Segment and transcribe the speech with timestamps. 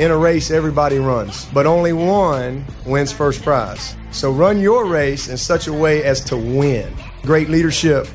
[0.00, 3.94] in a race, everybody runs, but only one wins first prize.
[4.12, 6.90] So run your race in such a way as to win.
[7.20, 8.08] Great leadership,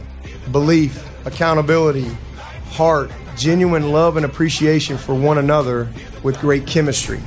[0.51, 2.09] belief, accountability,
[2.71, 5.87] heart, genuine love and appreciation for one another
[6.23, 7.21] with great chemistry.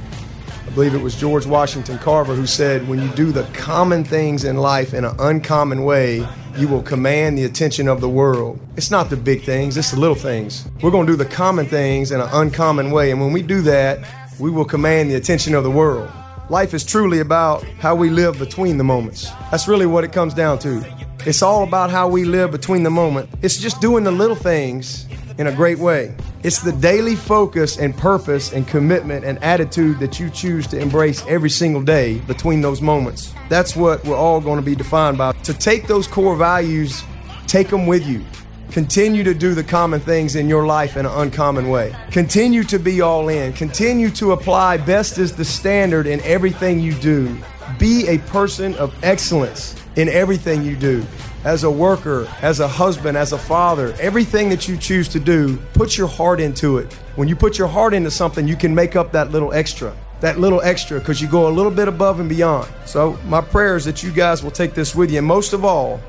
[0.66, 4.42] I believe it was George Washington Carver who said, When you do the common things
[4.42, 8.58] in life in an uncommon way, you will command the attention of the world.
[8.76, 10.68] It's not the big things, it's the little things.
[10.82, 13.12] We're going to do the common things in an uncommon way.
[13.12, 14.00] And when we do that,
[14.38, 16.10] we will command the attention of the world.
[16.48, 19.30] Life is truly about how we live between the moments.
[19.50, 20.84] That's really what it comes down to.
[21.26, 23.28] It's all about how we live between the moment.
[23.42, 25.06] It's just doing the little things
[25.38, 26.14] in a great way.
[26.42, 31.24] It's the daily focus and purpose and commitment and attitude that you choose to embrace
[31.26, 33.34] every single day between those moments.
[33.48, 35.32] That's what we're all going to be defined by.
[35.32, 37.02] To take those core values,
[37.46, 38.24] take them with you.
[38.70, 41.96] Continue to do the common things in your life in an uncommon way.
[42.10, 43.54] Continue to be all in.
[43.54, 47.34] Continue to apply best as the standard in everything you do.
[47.78, 51.04] Be a person of excellence in everything you do.
[51.44, 55.56] As a worker, as a husband, as a father, everything that you choose to do,
[55.72, 56.92] put your heart into it.
[57.16, 59.96] When you put your heart into something, you can make up that little extra.
[60.20, 62.68] That little extra because you go a little bit above and beyond.
[62.84, 65.18] So, my prayer is that you guys will take this with you.
[65.18, 66.00] And most of all,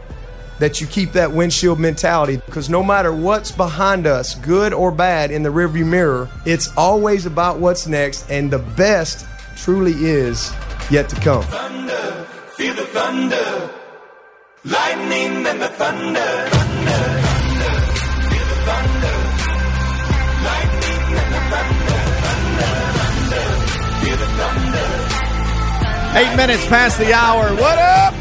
[0.60, 5.32] that you keep that windshield mentality because no matter what's behind us, good or bad,
[5.32, 10.54] in the rearview mirror, it's always about what's next, and the best truly is
[10.92, 11.44] yet to come.
[11.44, 13.70] Thunder, feel the thunder.
[14.66, 16.20] Lightning and the thunder.
[16.20, 16.92] Thunder,
[17.40, 17.76] thunder,
[18.30, 19.16] feel the thunder.
[20.44, 22.00] Lightning and the thunder.
[22.26, 23.48] Thunder, thunder,
[24.04, 24.90] feel the thunder.
[26.20, 27.56] Eight minutes past the hour.
[27.56, 28.14] What up?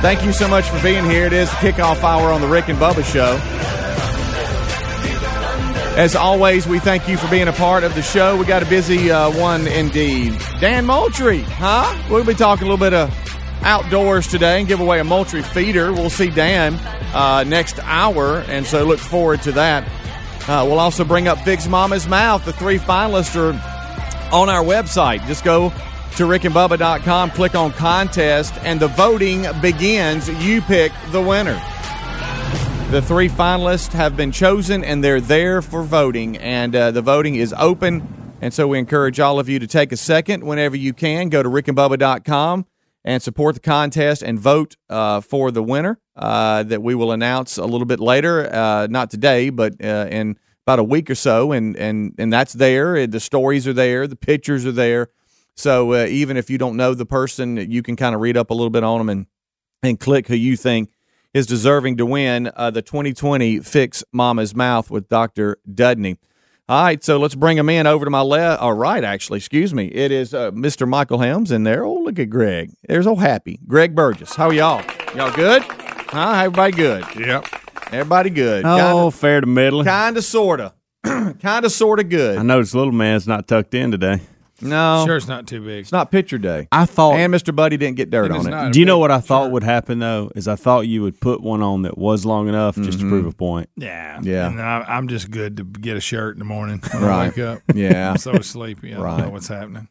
[0.00, 1.26] Thank you so much for being here.
[1.26, 3.36] It is the kickoff hour on the Rick and Bubba Show.
[5.98, 8.36] As always, we thank you for being a part of the show.
[8.36, 10.40] We got a busy uh, one indeed.
[10.60, 12.00] Dan Moultrie, huh?
[12.08, 13.12] We'll be talking a little bit of
[13.62, 15.92] outdoors today and give away a Moultrie feeder.
[15.92, 16.74] We'll see Dan
[17.12, 19.82] uh, next hour, and so look forward to that.
[20.48, 22.44] Uh, we'll also bring up Fix Mama's Mouth.
[22.44, 23.52] The three finalists are
[24.32, 25.26] on our website.
[25.26, 25.72] Just go
[26.18, 30.28] to rickandbubba.com, click on contest, and the voting begins.
[30.44, 31.54] You pick the winner.
[32.90, 36.36] The three finalists have been chosen, and they're there for voting.
[36.38, 38.34] And uh, the voting is open.
[38.40, 41.28] And so we encourage all of you to take a second whenever you can.
[41.28, 42.66] Go to rickandbubba.com
[43.04, 47.58] and support the contest and vote uh, for the winner uh, that we will announce
[47.58, 48.52] a little bit later.
[48.52, 50.36] Uh, not today, but uh, in
[50.66, 51.52] about a week or so.
[51.52, 53.06] And, and, and that's there.
[53.06, 55.10] The stories are there, the pictures are there.
[55.58, 58.50] So uh, even if you don't know the person, you can kind of read up
[58.50, 59.26] a little bit on them and,
[59.82, 60.90] and click who you think
[61.34, 65.58] is deserving to win uh, the 2020 Fix Mama's Mouth with Dr.
[65.72, 66.16] Dudney.
[66.68, 68.62] All right, so let's bring him in over to my left.
[68.62, 69.86] All right, actually, excuse me.
[69.86, 70.86] It is uh, Mr.
[70.86, 71.84] Michael Helms in there.
[71.84, 72.72] Oh, look at Greg.
[72.86, 74.36] There's old happy Greg Burgess.
[74.36, 74.84] How are y'all?
[75.16, 75.62] Y'all good?
[75.64, 76.34] Huh?
[76.36, 77.04] Everybody good?
[77.16, 77.46] Yep.
[77.90, 78.64] Everybody good?
[78.64, 79.86] Oh, fair to middling.
[79.86, 80.72] Kind of, sort of.
[81.02, 82.38] kind of, sort of good.
[82.38, 84.20] I noticed little man's not tucked in today.
[84.60, 85.82] No, Sure, it's not too big.
[85.82, 86.66] it's not picture day.
[86.72, 87.14] I thought.
[87.14, 87.54] And Mr.
[87.54, 88.72] Buddy didn't get dirt And on it.
[88.72, 90.30] do you know what I thought would happen though?
[90.34, 93.26] Is I thought you would put one on that was long enough just to prove
[93.26, 93.70] a point.
[93.76, 94.48] Yeah, Yeah.
[94.48, 97.24] And I, I'm just good to get a shirt in the morning when Right.
[97.24, 97.62] I wake up.
[97.74, 98.10] Yeah.
[98.10, 98.94] I'm so sleepy.
[98.94, 99.16] I Right.
[99.18, 99.88] don't know what's happening.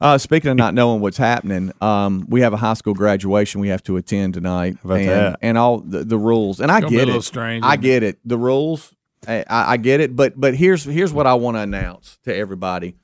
[0.00, 3.68] Uh, speaking of not knowing what's happening, um, we have a high school graduation we
[3.68, 5.38] have to attend tonight, about and, that?
[5.40, 6.60] and all the, the rules.
[6.60, 7.22] And I Gonna be a get it.
[7.22, 8.18] strange, I get it.
[8.24, 8.94] The rules.
[9.26, 10.14] I, I I get it.
[10.14, 12.94] But but here's here's what I want to announce to everybody.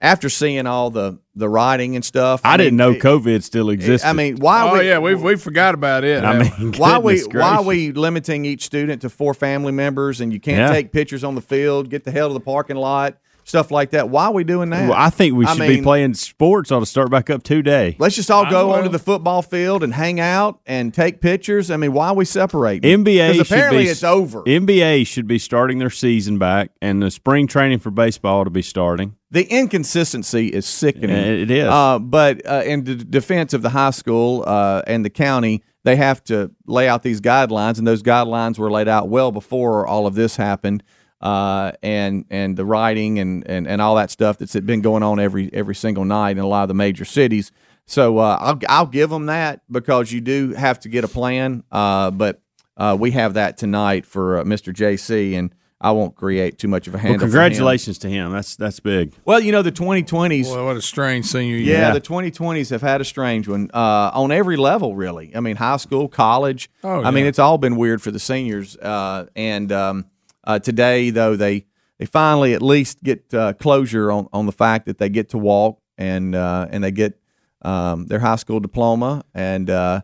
[0.00, 4.06] After seeing all the the writing and stuff, I, didn't know it- COVID still existed.
[4.06, 4.68] I mean, why?
[4.68, 6.22] Oh we, yeah, we we forgot about it.
[6.22, 10.20] I mean, why we goodness why are we limiting each student to four family members
[10.20, 10.70] and you can't Yeah.
[10.70, 13.16] take pictures on the field, get the hell to the parking lot,
[13.46, 14.10] stuff like that?
[14.10, 14.88] Why are we doing that?
[14.90, 16.70] Well, I think we I should mean- be playing sports.
[16.70, 17.96] Ought to start back up today.
[17.98, 21.70] Let's just all Might go onto the football field and hang out and take pictures.
[21.70, 23.04] I mean, why are we separating?
[23.04, 24.42] NBA because should apparently be, it's over.
[24.42, 28.62] NBA should be starting their season back, and the spring training for baseball to be
[28.62, 29.14] starting.
[29.30, 31.10] the inconsistency is sickening.
[31.10, 31.68] Yeah, it is.
[31.68, 35.96] Uh, but uh, in the defense of the high school uh, and the county, they
[35.96, 40.06] have to lay out these guidelines, and those guidelines were laid out well before all
[40.06, 40.82] of this happened.
[41.20, 45.18] Uh, and and the writing and, and, and all that stuff that's been going on
[45.18, 47.52] every every single night in a lot of the major cities.
[47.86, 51.62] So uh, I'll I'll give them that because you do have to get a plan.
[51.70, 52.40] Uh, but
[52.76, 54.74] uh, we have that tonight for uh, Mr.
[54.74, 57.12] JC, and I won't create too much of a handle.
[57.12, 57.30] Well, for him.
[57.30, 58.32] congratulations to him.
[58.32, 59.14] That's that's big.
[59.24, 60.44] Well, you know the 2020s.
[60.44, 61.78] Boy, what a strange senior year.
[61.78, 65.34] Yeah, the 2020s have had a strange one uh, on every level, really.
[65.34, 66.70] I mean, high school, college.
[66.82, 68.76] Oh, I mean, it's all been weird for the seniors.
[68.76, 70.06] Uh, and um,
[70.46, 71.66] uh, today, though, they
[71.98, 75.38] they finally at least get uh, closure on, on the fact that they get to
[75.38, 77.18] walk and uh, and they get
[77.62, 79.24] um, their high school diploma.
[79.34, 80.02] And uh,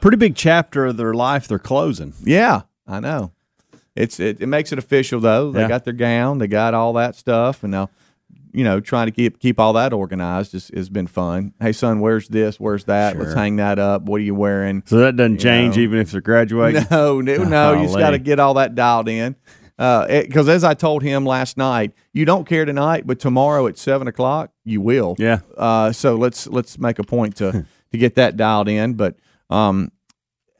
[0.00, 2.12] Pretty big chapter of their life they're closing.
[2.22, 3.32] yeah, I know.
[3.96, 5.52] It's it, it makes it official though.
[5.52, 5.68] They Yeah.
[5.68, 7.88] got their gown, they got all that stuff, and now
[8.54, 11.52] you know trying to keep keep all that organized has, has been fun.
[11.60, 12.60] Hey son, where's this?
[12.60, 13.18] Where's that?
[13.18, 14.02] Let's hang that up.
[14.02, 14.82] What are you wearing?
[14.86, 15.82] So that doesn't change know.
[15.82, 16.86] even if they're graduating.
[16.90, 17.72] No, no, no.
[17.74, 19.34] You just got to get all that dialed in.
[19.76, 24.06] Because as I told him last night, you don't care tonight, but tomorrow at seven
[24.06, 25.16] o'clock, you will.
[25.18, 25.40] Yeah.
[25.56, 28.94] Uh, so let's let's make a point to to get that dialed in.
[28.94, 29.16] But
[29.50, 29.90] um,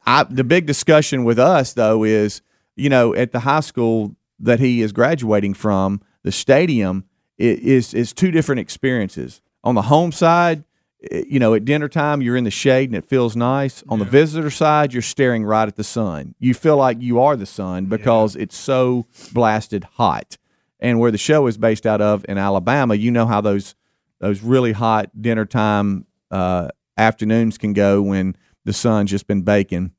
[0.05, 2.43] I the big discussion with us though is
[2.75, 7.05] you know at the high school that he is graduating from, the stadium
[7.39, 9.41] is is two different experiences.
[9.63, 10.65] On the home side,
[11.11, 13.83] you know, at dinner time you're in the shade and it feels nice.
[13.89, 16.35] On the visitor side, you're staring right at the sun.
[16.39, 20.37] You feel like you are the sun because it's so blasted hot.
[20.81, 23.75] And where the show is based out of in Alabama, you know how those
[24.21, 29.93] those really hot dinner time uh, afternoons can go when the sun's just been baking.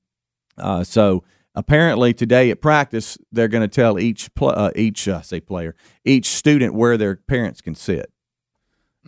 [0.58, 1.24] Uh, so
[1.56, 5.76] apparently today at practice, they're going to tell each pl- uh, each uh, say player,
[6.04, 8.12] each student where their parents can sit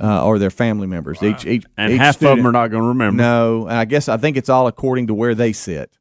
[0.02, 1.22] uh, or their family members.
[1.22, 3.22] Each each And each half student- of them are not going to remember.
[3.22, 5.92] No, I guess I think it's all according to where they sit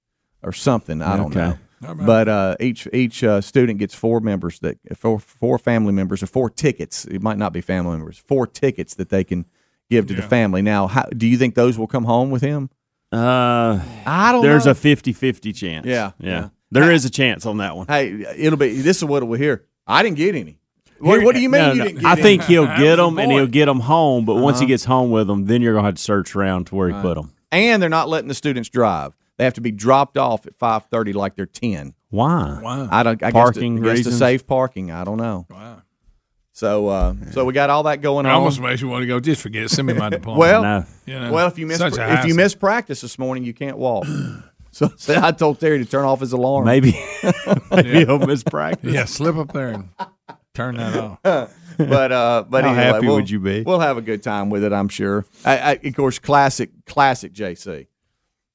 [0.43, 1.03] or something.
[1.03, 1.41] I don't Okay.
[1.51, 1.59] know.
[2.07, 6.27] But uh, each each uh, student gets four members that four four family members or
[6.27, 7.05] four tickets.
[7.05, 8.17] It might not be family members.
[8.17, 9.45] Four tickets that they can
[9.91, 10.63] give to the family.
[10.63, 12.71] Now, how, do you think those will come home with him?
[13.13, 14.43] Uh, I don't.
[14.43, 14.73] there's know.
[14.73, 15.87] a 50-50 chance.
[15.87, 16.29] Yeah, yeah.
[16.31, 16.49] yeah.
[16.73, 17.87] There is a chance on that one.
[17.87, 18.81] Hey, it'll be.
[18.81, 19.65] This is what we'll hear.
[19.87, 20.59] I didn't get any.
[20.99, 21.85] What, what do you mean No, you no.
[21.85, 22.23] didn't get I any?
[22.23, 24.25] think he'll get them and he'll get them home.
[24.25, 24.63] But once Uh-huh.
[24.63, 26.89] he gets home with them, then you're going to have to search around to where
[26.89, 27.33] he put them.
[27.53, 29.13] and they're not letting the students drive.
[29.37, 31.93] They have to be dropped off at five thirty, like they're ten.
[32.09, 32.59] Why?
[32.63, 32.89] Wow.
[32.91, 33.23] I don't.
[33.23, 34.19] I Parking guess, to, I guess to reasons?
[34.19, 34.91] save parking.
[34.91, 35.47] I don't know.
[35.51, 35.83] wow.
[36.57, 38.37] So, uh, so we got all that going It on.
[38.37, 39.21] almost makes you want to go.
[39.21, 39.65] Just forget.
[39.65, 39.69] it.
[39.71, 40.39] Send me my diploma.
[40.41, 40.85] Well, No.
[41.05, 43.53] You know, Well, if you miss such a if you miss practice this morning, you
[43.53, 44.07] can't walk.
[44.71, 46.65] so, so I told Terry to turn off his alarm.
[46.65, 46.99] Maybe,
[47.71, 48.91] maybe he'll miss practice.
[48.91, 49.91] yeah, slip up there and
[50.55, 51.19] turn that off.
[51.77, 53.61] but uh, but How anyway, happy we'll- would you be?
[53.61, 55.27] We'll have a good time with it, I'm sure.
[55.45, 57.87] I, I, of course, classic, classic JC.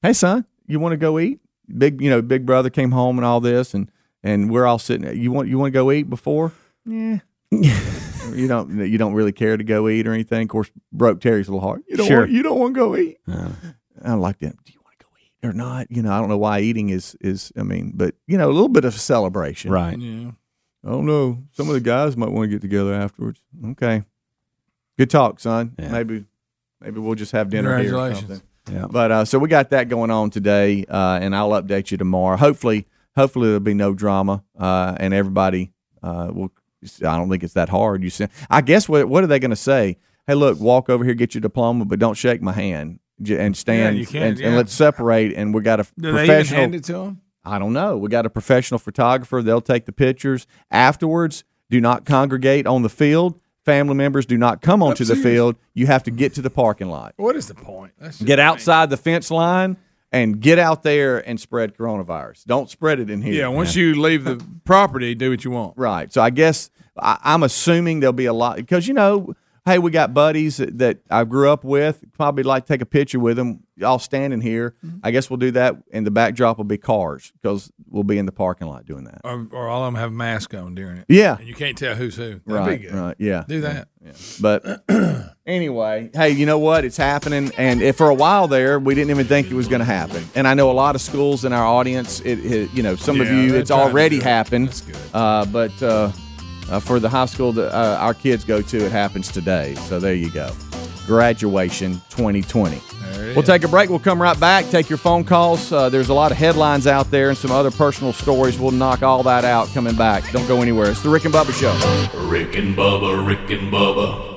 [0.02, 1.38] Hey, son, you want to go eat?
[1.78, 3.88] Big, you know, big brother came home and all this, and
[4.24, 5.16] and we're all sitting.
[5.16, 6.50] You want you want to go eat before?
[6.84, 7.18] Yeah.
[8.34, 10.42] you don't you don't really care to go eat or anything.
[10.42, 11.82] Of course, broke Terry's little heart.
[11.88, 12.20] You don't Sure.
[12.20, 13.18] want, you don't want to go eat.
[14.04, 14.56] I like that.
[14.64, 15.86] Do you want to go eat or not?
[15.90, 17.52] You know, I don't know why eating is is.
[17.56, 19.98] I mean, but you know, a little bit of celebration, Right.
[19.98, 20.30] Yeah.
[20.84, 21.44] I don't know.
[21.52, 23.40] Some of the guys might want to get together afterwards.
[23.64, 24.02] Okay.
[24.98, 25.74] Good talk, son.
[25.78, 25.92] Yeah.
[25.92, 26.24] Maybe
[26.80, 28.42] maybe we'll just have dinner here or something.
[28.70, 28.86] Yeah.
[28.90, 32.36] But uh, so we got that going on today, uh, and I'll update you tomorrow.
[32.36, 35.72] Hopefully, hopefully there'll be no drama, uh, and everybody
[36.02, 36.50] uh, will.
[37.04, 38.02] I don't think it's that hard.
[38.02, 39.98] You say, I guess what what are they going to say?
[40.26, 44.06] Hey, look, walk over here, get your diploma, but don't shake my hand and stand
[44.08, 45.34] can't, and, and let's separate.
[45.34, 46.60] And we got a Do professional.
[46.60, 47.20] hand it to him?
[47.44, 47.96] I don't know.
[47.98, 49.42] We got a professional photographer.
[49.42, 50.46] They'll take the pictures.
[50.70, 53.38] Afterwards, do not congregate on the field.
[53.64, 55.56] Family members do not come onto the field.
[55.74, 57.14] You have to get to the parking lot.
[57.16, 57.92] What is the point?
[58.24, 59.76] Get outside the fence line
[60.12, 62.44] and get out there and spread coronavirus.
[62.44, 63.32] Don't spread it in here.
[63.32, 65.76] Yeah, once you leave the property, do what you want.
[65.76, 66.12] Right.
[66.12, 69.90] So I guess I, I'm assuming there'll be a lot because you know, hey, we
[69.90, 72.04] got buddies that, that I grew up with.
[72.12, 73.64] Probably like to take a picture with them.
[73.82, 74.76] All standing here.
[74.84, 74.98] Mm-hmm.
[75.02, 78.26] I guess we'll do that, and the backdrop will be cars because we'll be in
[78.26, 79.22] the parking lot doing that.
[79.24, 81.06] Or, or all of them have masks on during it.
[81.08, 81.38] Yeah.
[81.38, 82.40] And you can't tell who's who.
[82.46, 82.80] That'd Right.
[82.80, 82.94] be good.
[82.94, 83.16] Right.
[83.18, 83.44] Yeah.
[83.48, 83.88] Do that.
[84.40, 84.84] But
[85.46, 86.84] anyway, hey, you know what?
[86.84, 89.80] It's happening, and if for a while there, we didn't even think it was going
[89.80, 90.24] to happen.
[90.34, 92.20] And I know a lot of schools in our audience.
[92.20, 94.68] It, it you know, some of you, it's already happened.
[94.68, 94.96] That's good.
[95.14, 96.10] Uh, but uh,
[96.72, 99.74] uh, for the high school that uh, our kids go to, it happens today.
[99.74, 100.50] So there you go.
[101.06, 102.80] Graduation 2020.
[103.34, 103.46] We'll is.
[103.46, 103.90] take a break.
[103.90, 104.70] We'll come right back.
[104.70, 105.72] Take your phone calls.
[105.72, 108.58] Uh, there's a lot of headlines out there and some other personal stories.
[108.58, 110.30] We'll knock all that out coming back.
[110.32, 110.90] Don't go anywhere.
[110.90, 111.72] It's the Rick and Bubba Show.
[112.28, 114.31] Rick and Bubba, Rick and Bubba.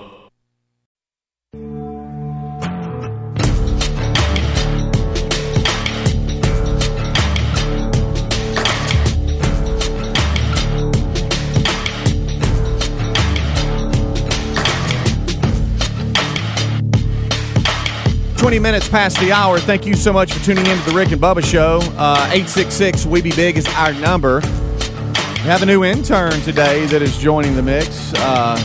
[18.46, 19.58] 20 minutes past the hour.
[19.58, 21.80] Thank you so much for tuning in to the Rick and Bubba Show.
[21.98, 24.40] Uh, 866 We Be Big is our number.
[24.40, 28.14] We have a new intern today that is joining the mix.
[28.18, 28.56] Uh,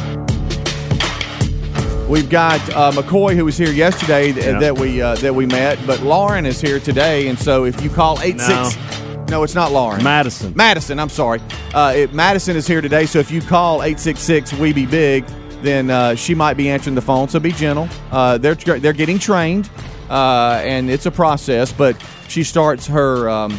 [2.10, 4.58] we've got uh, McCoy, who was here yesterday th- Yeah.
[4.58, 7.88] that we uh, that we met, but Lauren is here today, and so if you
[7.88, 8.76] call 86,
[9.30, 10.04] no, it's not Lauren.
[10.04, 10.52] Madison.
[10.54, 11.40] Madison, I'm sorry.
[11.72, 15.25] Uh, it, Madison is here today, so if you call 866 We Be Big,
[15.62, 17.28] then uh, she might be answering the phone.
[17.28, 17.88] So be gentle.
[18.10, 19.68] Uh, they're they're getting trained,
[20.08, 21.72] uh, and it's a process.
[21.72, 21.96] But
[22.28, 23.58] she starts her um,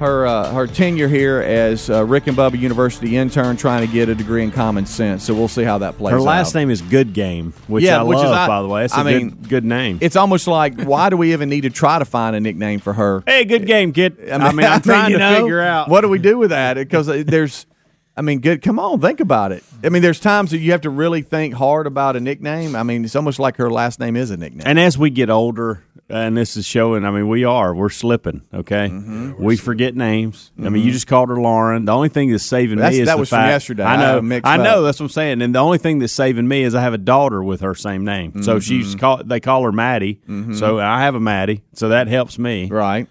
[0.00, 4.08] her uh, her tenure here as uh, Rick and Bubba University intern, trying to get
[4.08, 5.24] a degree in common sense.
[5.24, 6.12] So we'll see how that plays.
[6.12, 6.18] Out.
[6.18, 6.60] Her last out.
[6.60, 8.82] name is Good Game, which Yeah, I which is love, I- by the way.
[8.82, 9.98] That's a I good, mean, good name.
[10.00, 12.92] It's almost like why do we even need to try to find a nickname for
[12.92, 13.22] her?
[13.26, 14.30] hey, good game, kid.
[14.30, 15.88] I mean, I'm trying you to know, figure out.
[15.88, 17.66] what do we do with that because there's.
[18.18, 18.62] I mean, good.
[18.62, 19.62] Come on, think about it.
[19.84, 22.74] I mean, there's times that you have to really think hard about a nickname.
[22.74, 24.64] I mean, it's almost like her last name is a nickname.
[24.66, 28.42] And as we get older, and this is showing, I mean, we are, we're slipping,
[28.52, 28.88] okay?
[28.88, 29.42] Mm-hmm.
[29.42, 30.50] we forget names.
[30.58, 31.84] I mean, you just called her Lauren.
[31.84, 33.84] The only thing that's saving That's- me is that the was from yesterday.
[33.84, 34.78] I know, I I know.
[34.80, 34.84] up.
[34.86, 35.42] That's what I'm saying.
[35.42, 38.04] And the only thing that's saving me is I have a daughter with her same
[38.04, 38.42] name.
[38.42, 38.98] So she's Mm-hmm.
[38.98, 39.28] called.
[39.28, 40.20] They call her Maddie.
[40.54, 41.62] So I have a Maddie.
[41.74, 42.66] So that helps me.
[42.68, 43.06] right.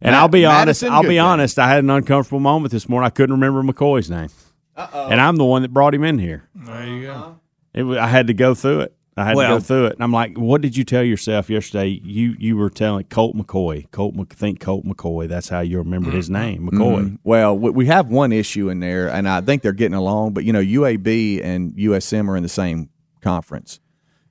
[0.00, 0.96] And Ma- I'll be Madison, honest.
[0.96, 1.24] I'll be game.
[1.24, 1.58] honest.
[1.58, 3.06] I had an uncomfortable moment this morning.
[3.06, 4.28] I couldn't remember McCoy's name,
[4.76, 6.48] and I'm the one that brought him in here.
[6.54, 7.40] There you go.
[7.74, 8.94] It, wa- I had to go through it.
[9.18, 12.00] I had to go through it, and I'm like, "What did you tell yourself yesterday?
[12.04, 13.90] You you were telling Colt McCoy.
[13.90, 15.26] Colt Mc, think Colt McCoy.
[15.26, 16.42] That's how you remembered his mm-hmm.
[16.42, 17.02] name, McCoy.
[17.02, 17.14] Mm-hmm.
[17.24, 20.34] Well, we we have one issue in there, and I think they're getting along.
[20.34, 22.90] But you know, UAB and USM are in the same
[23.20, 23.80] conference,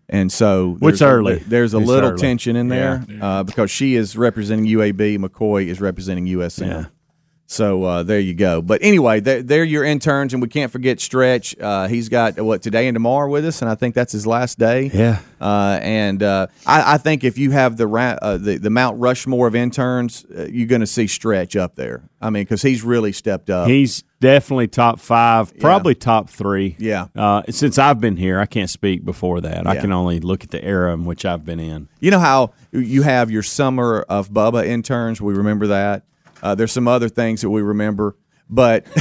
[0.10, 1.36] and so Which there's a- early.
[1.48, 2.20] there's a It's little early.
[2.22, 6.68] tension in there Uh, because she is representing UAB, McCoy is representing USM.
[6.68, 6.86] Yeah.
[7.50, 8.62] So uh, there you go.
[8.62, 11.58] But anyway, they're, they're your interns, and we can't forget Stretch.
[11.58, 14.60] Uh, he's got what today and tomorrow with us, and I think that's his last
[14.60, 14.92] day.
[14.94, 15.20] Yeah.
[15.40, 19.00] Uh, and uh, I, I think if you have the, ra- uh, the the Mount
[19.00, 22.04] Rushmore of interns, uh, you're going to see Stretch up there.
[22.22, 23.70] I mean, because he's really stepped up.
[23.70, 26.76] He's definitely top five, probably top three.
[26.80, 27.08] Yeah.
[27.16, 29.66] Uh, since I've been here, I can't speak before that.
[29.66, 31.88] I can only look at the era in which I've been in.
[32.02, 35.22] You know how you have your summer of Bubba interns?
[35.22, 36.04] We remember that.
[36.44, 38.16] Uh, there's some other things that we remember,
[38.50, 38.86] but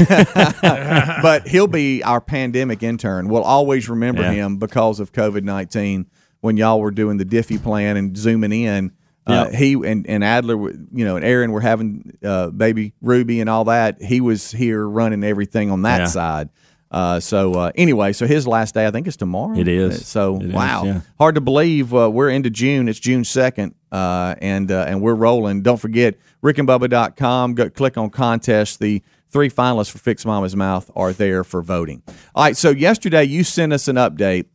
[0.63, 3.29] but he'll be our pandemic intern.
[3.29, 4.33] We'll always remember Yeah.
[4.33, 6.07] him because of COVID nineteen
[6.41, 8.93] when y'all were doing the Diffie plan and zooming in.
[9.27, 13.51] Uh, he and, and Adler, you know, and Aaron were having uh, baby Ruby and
[13.51, 14.01] all that.
[14.01, 16.07] He was here running everything on that Yeah.
[16.07, 16.49] side.
[16.91, 19.59] Uh, so uh, anyway, so his last day I think is tomorrow.
[19.59, 20.07] It is.
[20.07, 21.01] So It is, wow, yeah.
[21.19, 22.89] hard to believe uh, we're into June.
[22.89, 25.63] It's June second, uh, and uh, and we're rolling.
[25.63, 27.55] Don't forget rickandbubba.com.
[27.55, 28.79] Go click on contest.
[28.79, 32.03] The three finalists for Fix Mama's Mouth are there for voting.
[32.35, 32.57] All right.
[32.57, 34.47] So yesterday you sent us an update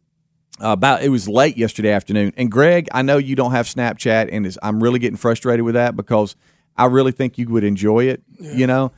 [0.59, 2.33] about it was late yesterday afternoon.
[2.37, 5.73] And Greg, I know you don't have Snapchat, and it's, I'm really getting frustrated with
[5.75, 6.35] that because
[6.77, 8.23] I really think you would enjoy it.
[8.39, 8.91] You know,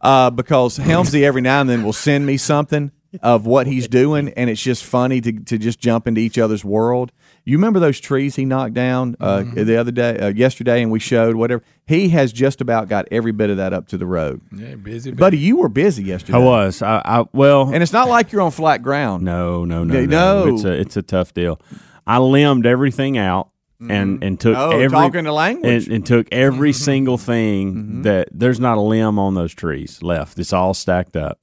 [0.00, 2.90] uh, because Helmsy every now and then will send me something
[3.22, 6.64] of what he's doing, and it's just funny to to just jump into each other's
[6.64, 7.10] world.
[7.44, 11.00] You remember those trees he knocked down uh, the other day, uh, yesterday, and we
[11.00, 11.64] showed whatever.
[11.86, 14.42] He has just about got every bit of that up to the road.
[14.54, 15.10] Yeah, busy.
[15.10, 16.38] Buddy, you were busy yesterday.
[16.38, 16.82] I was.
[16.82, 19.24] I, I well, and it's not like you're on flat ground.
[19.24, 20.44] No, no, no, No.
[20.44, 20.54] no.
[20.54, 21.60] It's a it's a tough deal.
[22.06, 23.90] I limbed everything out Mm-hmm.
[23.90, 25.86] and and took Oh, every talking the language.
[25.86, 26.84] and, and took every mm-hmm.
[26.84, 28.02] single thing mm-hmm.
[28.02, 30.38] that there's not a limb on those trees left.
[30.38, 31.38] It's all stacked up.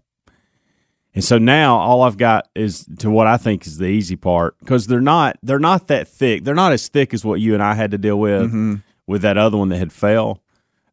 [1.15, 4.56] And so now all I've got is to what I think is the easy part
[4.60, 6.44] because they're not they're not that thick.
[6.44, 9.36] They're not as thick as what you and I had to deal with with that
[9.36, 10.44] other one that had fell.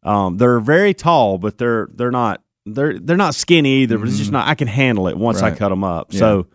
[0.01, 3.99] Um, they're very tall, but they're they're not they're they're not skinny either.
[3.99, 4.47] But it's just not.
[4.47, 6.11] I can handle it once I cut them up.
[6.11, 6.47] So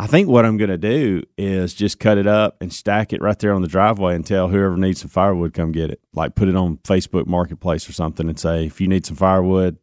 [0.00, 3.20] I think what I'm going to do is just cut it up and stack it
[3.20, 6.00] right there on the driveway and tell whoever needs some firewood come get it.
[6.14, 9.76] Like put it on Facebook Marketplace or something and say if you need some firewood,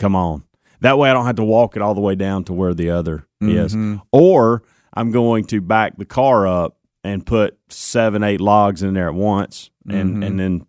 [0.00, 0.42] come on.
[0.80, 2.90] That way I don't have to walk it all the way down to where the
[2.90, 3.72] other is.
[3.72, 3.98] Mm-hmm.
[4.10, 9.08] Or I'm going to back the car up and put seven, eight logs in there
[9.08, 10.36] at once and and mm-hmm.
[10.38, 10.66] then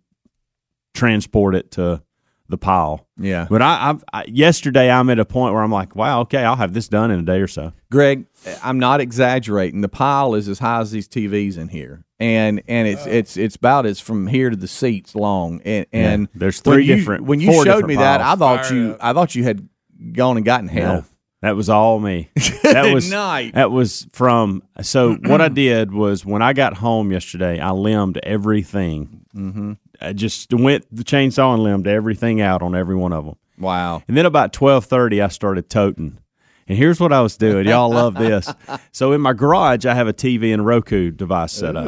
[0.94, 2.00] transport it to
[2.48, 3.06] the pile.
[3.18, 3.46] Yeah.
[3.48, 6.56] But I, I've I, yesterday I'm at a point where I'm like, wow, okay, I'll
[6.56, 7.72] have this done in a day or so.
[7.90, 8.26] Greg,
[8.62, 9.80] I'm not exaggerating.
[9.80, 13.56] The pile is as high as these TVs in here, and and it's it's it's
[13.56, 15.60] about as from here to the seats long.
[15.64, 18.66] And and There's when three you- different- When you showed different me that, I thought
[18.66, 18.98] Fire you up.
[19.00, 19.66] I thought you had
[20.12, 21.04] gone and gotten help.
[21.40, 22.30] That was all me.
[22.64, 23.54] That was night.
[23.54, 24.62] That was from.
[24.82, 29.26] So what I did was when I got home yesterday, I limbed everything.
[29.36, 29.72] Mm-hmm.
[30.00, 33.36] I just went the chainsaw and limbed everything out on every one of them.
[33.58, 34.02] Wow.
[34.08, 36.18] And then about twelve thirty, I started toting.
[36.66, 37.66] And here's what I was doing.
[37.66, 38.52] Y'all love this.
[38.92, 41.86] So in my garage, I have a TV and Roku device set up.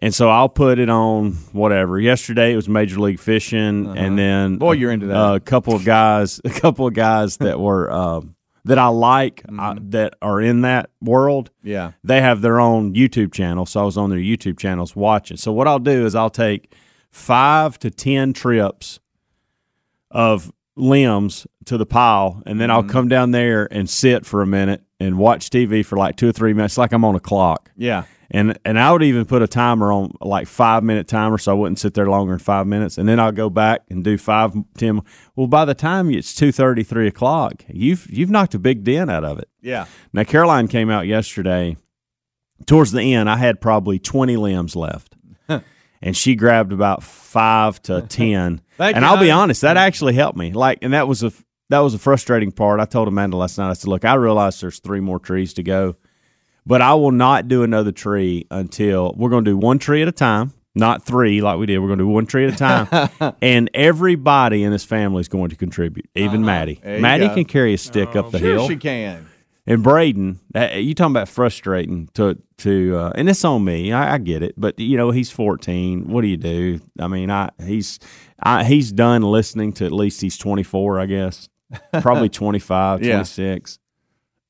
[0.00, 2.00] And so I'll put it on whatever.
[2.00, 4.58] Yesterday it was Major League Fishing, and then Uh-huh.
[4.58, 5.16] Boy, you're into that.
[5.16, 8.20] Uh, a couple of guys, a couple of guys that were uh,
[8.64, 11.50] that I like uh, that are in that world.
[11.60, 11.68] Mm-hmm.
[11.68, 11.92] Yeah.
[12.02, 15.36] they have their own YouTube channel, so I was on their YouTube channels watching.
[15.36, 16.74] So what I'll do is I'll take
[17.14, 18.98] five to ten trips
[20.10, 22.90] of limbs to the pile, and then I'll Mm-hmm.
[22.90, 26.32] come down there and sit for a minute and watch TV for like two or
[26.32, 27.70] three minutes, like I'm on a clock.
[27.76, 28.04] Yeah.
[28.30, 31.54] And and I would even put a timer on like five minute timer so I
[31.54, 32.98] wouldn't sit there longer than five minutes.
[32.98, 35.02] And then I'll go back and do five ten
[35.36, 39.10] well by the time it's two thirty, three o'clock, you've you've knocked a big dent
[39.10, 39.48] out of it.
[39.60, 39.86] Yeah.
[40.12, 41.76] Now Caroline came out yesterday.
[42.66, 45.14] Towards the end, I had probably twenty limbs left.
[46.04, 48.60] And she grabbed about five to ten.
[48.76, 50.52] Thank and you, I'll be honest, that actually helped me.
[50.52, 51.32] Like and that was a
[51.70, 52.78] that was a frustrating part.
[52.78, 55.64] I told Amanda last night, I said, Look, I realize there's three more trees to
[55.64, 55.96] go
[56.66, 60.08] but I will not do another tree until we're going to do one tree at
[60.08, 61.78] a time, not three like we did.
[61.78, 65.28] We're going to do one tree at a time, and everybody in this family is
[65.28, 66.78] going to contribute, even Maddie.
[66.78, 66.90] Uh-huh.
[66.90, 67.34] There Maddie go.
[67.34, 69.26] can carry a stick up the Sure hill, she can.
[69.66, 70.40] And Braden.
[70.74, 73.92] You talking about frustrating to to, uh, and it's on me.
[73.92, 76.08] I, I get it, but you know he's 14.
[76.08, 76.80] What do you do?
[76.98, 77.98] I mean, I he's
[78.42, 81.48] I, he's done listening to at least he's 24, I guess,
[82.00, 83.12] probably 25, Yeah.
[83.14, 83.78] 26.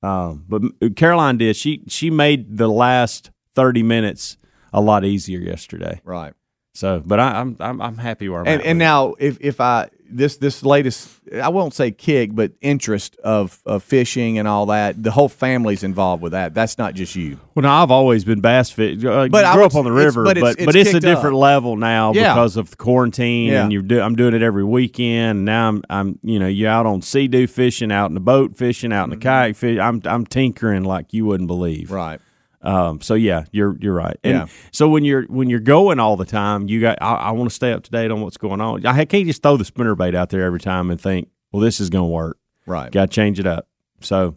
[0.02, 0.62] Um, but
[0.96, 1.56] Caroline did.
[1.56, 4.36] She she made the last thirty minutes
[4.72, 6.00] a lot easier yesterday.
[6.04, 6.34] Right.
[6.74, 8.66] So, but I, I'm I'm I'm happy where I'm And at.
[8.66, 11.08] and now if if I this this latest
[11.42, 15.82] I won't say kick but interest of of fishing and all that the whole family's
[15.82, 16.54] involved with that.
[16.54, 17.38] That's not just you.
[17.54, 19.04] well, now I've always been bass fish.
[19.04, 20.98] Uh, But I grew up on the it's- river, but but it's- but it's it's,
[20.98, 21.40] a different up.
[21.42, 22.34] level now Yeah.
[22.34, 23.62] because of the quarantine, Yeah.
[23.64, 24.00] and you do.
[24.00, 25.44] I'm doing it every weekend.
[25.44, 28.92] Now I'm I'm you know you out on Sea-Doo fishing, out in the boat fishing,
[28.92, 29.78] out in the kayak fish.
[29.78, 31.86] I'm I'm tinkering like you wouldn't believe.
[31.86, 31.94] Mm-hmm.
[31.94, 32.20] Right.
[32.64, 34.16] Um, so yeah, you're you're right.
[34.24, 34.46] And Yeah.
[34.72, 37.54] so when you're when you're going all the time, you got I, I want to
[37.54, 38.84] stay up to date on what's going on.
[38.86, 41.78] I can't just throw the spinner bait out there every time and think, well, this
[41.78, 42.38] is going to work.
[42.66, 42.90] Right.
[42.90, 43.68] Got to change it up.
[44.00, 44.36] So,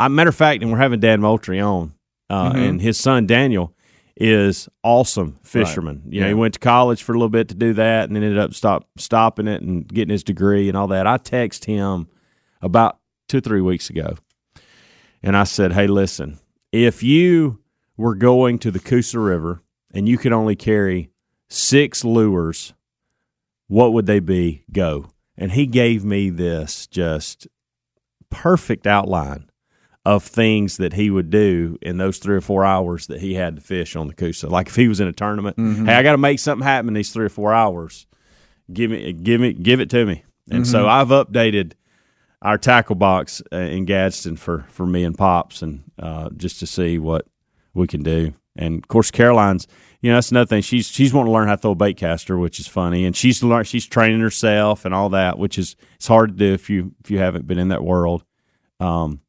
[0.00, 1.92] uh, matter of fact, and we're having Dan Moultrie on,
[2.30, 2.58] uh, Mm-hmm.
[2.58, 3.74] and his son Daniel
[4.16, 6.02] is awesome fisherman.
[6.08, 8.22] You know, he went to college for a little bit to do that, and then
[8.22, 11.06] ended up stop stopping it and getting his degree and all that.
[11.06, 12.08] I text him
[12.62, 14.16] about two three weeks ago,
[15.22, 16.38] and I said, "Hey, listen,
[16.72, 17.60] if you
[17.96, 21.10] were going to the Coosa River and you could only carry
[21.48, 22.74] six lures,
[23.66, 24.64] what would they be?
[24.72, 27.46] Go." And he gave me this just
[28.30, 29.48] perfect outline
[30.04, 33.56] of things that he would do in those three or four hours that he had
[33.56, 34.48] to fish on the Coosa.
[34.48, 35.86] Like if he was in a tournament, mm-hmm.
[35.86, 38.06] hey, I got to make something happen in these three or four hours.
[38.72, 40.24] Give me, give me, give it to me.
[40.50, 40.72] And mm-hmm.
[40.72, 41.72] so I've updated
[42.42, 46.66] our tackle box uh, in Gadsden for for me and Pops, and uh, just to
[46.66, 47.26] see what
[47.74, 48.34] we can do.
[48.56, 49.66] And of course, Caroline's,
[50.00, 50.62] you know, that's another thing.
[50.62, 53.14] She's she's wanting to learn how to throw a bait caster, which is funny, and
[53.16, 56.68] she's learn she's training herself and all that, which is it's hard to do if
[56.70, 58.24] you if you haven't been in that world.
[58.80, 59.20] Um,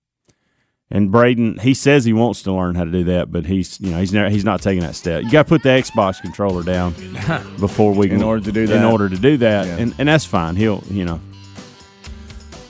[0.91, 3.91] and Braden, he says he wants to learn how to do that, but he's you
[3.91, 5.23] know he's never, he's not taking that step.
[5.23, 6.93] You got to put the Xbox controller down
[7.59, 8.75] before we In order to do that.
[8.77, 9.77] In order to do that, Yeah.
[9.77, 10.55] and and that's fine.
[10.55, 11.21] He'll you know.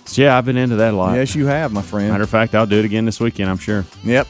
[0.09, 1.15] So yeah, I've been into that a lot.
[1.15, 2.09] Yes, you have, my friend.
[2.09, 3.47] Matter of fact, I'll do it again this weekend.
[3.47, 3.85] I'm sure.
[4.03, 4.27] Yep.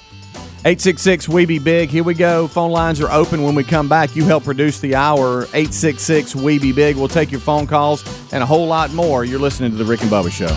[0.66, 1.90] 866 We Be Big.
[1.90, 2.50] Here we go.
[2.50, 4.14] Phone lines are open when we come back.
[4.14, 5.44] You help produce the hour.
[5.54, 6.98] 866 We Be Big.
[6.98, 9.24] We'll take your phone calls and a whole lot more.
[9.24, 10.48] You're listening to The Rick and Bubba Show.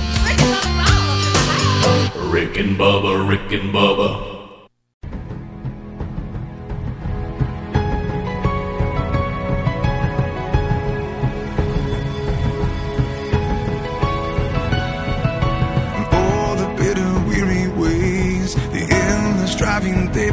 [2.29, 4.42] Rick and Bubba, Rick and Bubba.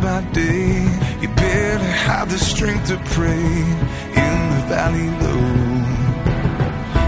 [0.09, 1.19] Driving day.
[1.21, 5.45] You barely have the strength to pray in the valley low.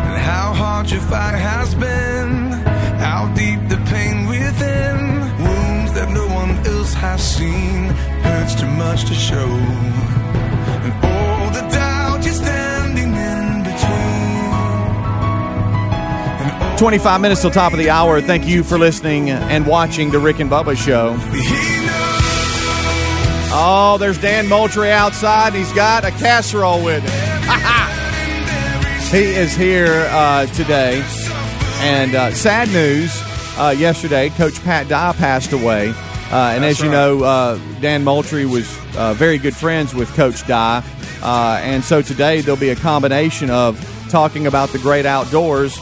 [0.07, 2.51] And how hard your fight has been,
[2.99, 4.97] how deep the pain within,
[5.43, 7.85] wounds that no one else has seen,
[8.25, 9.49] hurts too much to show.
[10.85, 14.51] And all the doubt you're standing in between.
[16.41, 18.21] And 25 minutes till top of the hour.
[18.21, 21.17] Thank you for listening and watching The Rick and Bubba Show.
[23.53, 25.53] Oh, there's Dan Moultrie outside.
[25.53, 27.11] He's got a casserole with him.
[29.11, 31.03] he is here uh, today.
[31.81, 33.11] And uh, sad news
[33.57, 35.89] uh, yesterday, Coach Pat Dye passed away.
[35.89, 40.47] Uh, and as you know, uh, Dan Moultrie was uh, very good friends with Coach
[40.47, 40.81] Dye.
[41.21, 43.77] Uh, and so today there'll be a combination of
[44.09, 45.77] talking about the great outdoors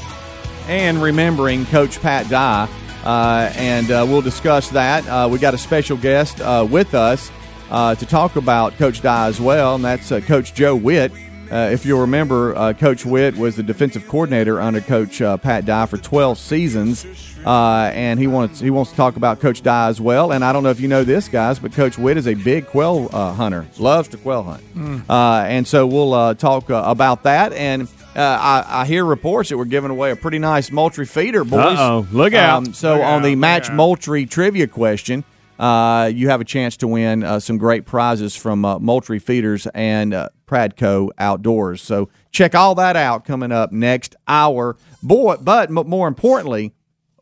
[0.67, 2.67] and remembering Coach Pat Dye.
[3.03, 5.08] Uh, and uh, we'll discuss that.
[5.08, 7.32] Uh, we got a special guest uh, with us.
[7.69, 11.12] Uh, to talk about Coach Dye as well, and that's uh, Coach Joe Whitt.
[11.51, 15.65] Uh, if you'll remember, uh, Coach Whitt was the defensive coordinator under Coach uh, Pat
[15.65, 17.05] Dye for 12 seasons,
[17.45, 20.32] uh, and he wants he wants to talk about Coach Dye as well.
[20.32, 22.67] And I don't know if you know this, guys, but Coach Whitt is a big
[22.67, 24.63] quail uh, hunter, loves to quail hunt,
[25.10, 27.51] uh, and so we'll uh, talk uh, about that.
[27.53, 27.84] And
[28.15, 31.77] uh, I, I hear reports that we're giving away a pretty nice Moultrie feeder, boys.
[31.77, 32.08] Uh-oh.
[32.12, 32.67] Look out.
[32.67, 33.75] Um, so Look on the match out.
[33.75, 35.23] Moultrie trivia question.
[35.60, 39.67] Uh, you have a chance to win uh, some great prizes from uh, Moultrie Feeders
[39.74, 41.82] and uh, Pradco Outdoors.
[41.82, 44.78] So check all that out coming up next hour.
[45.04, 46.74] Boy, but m- more importantly,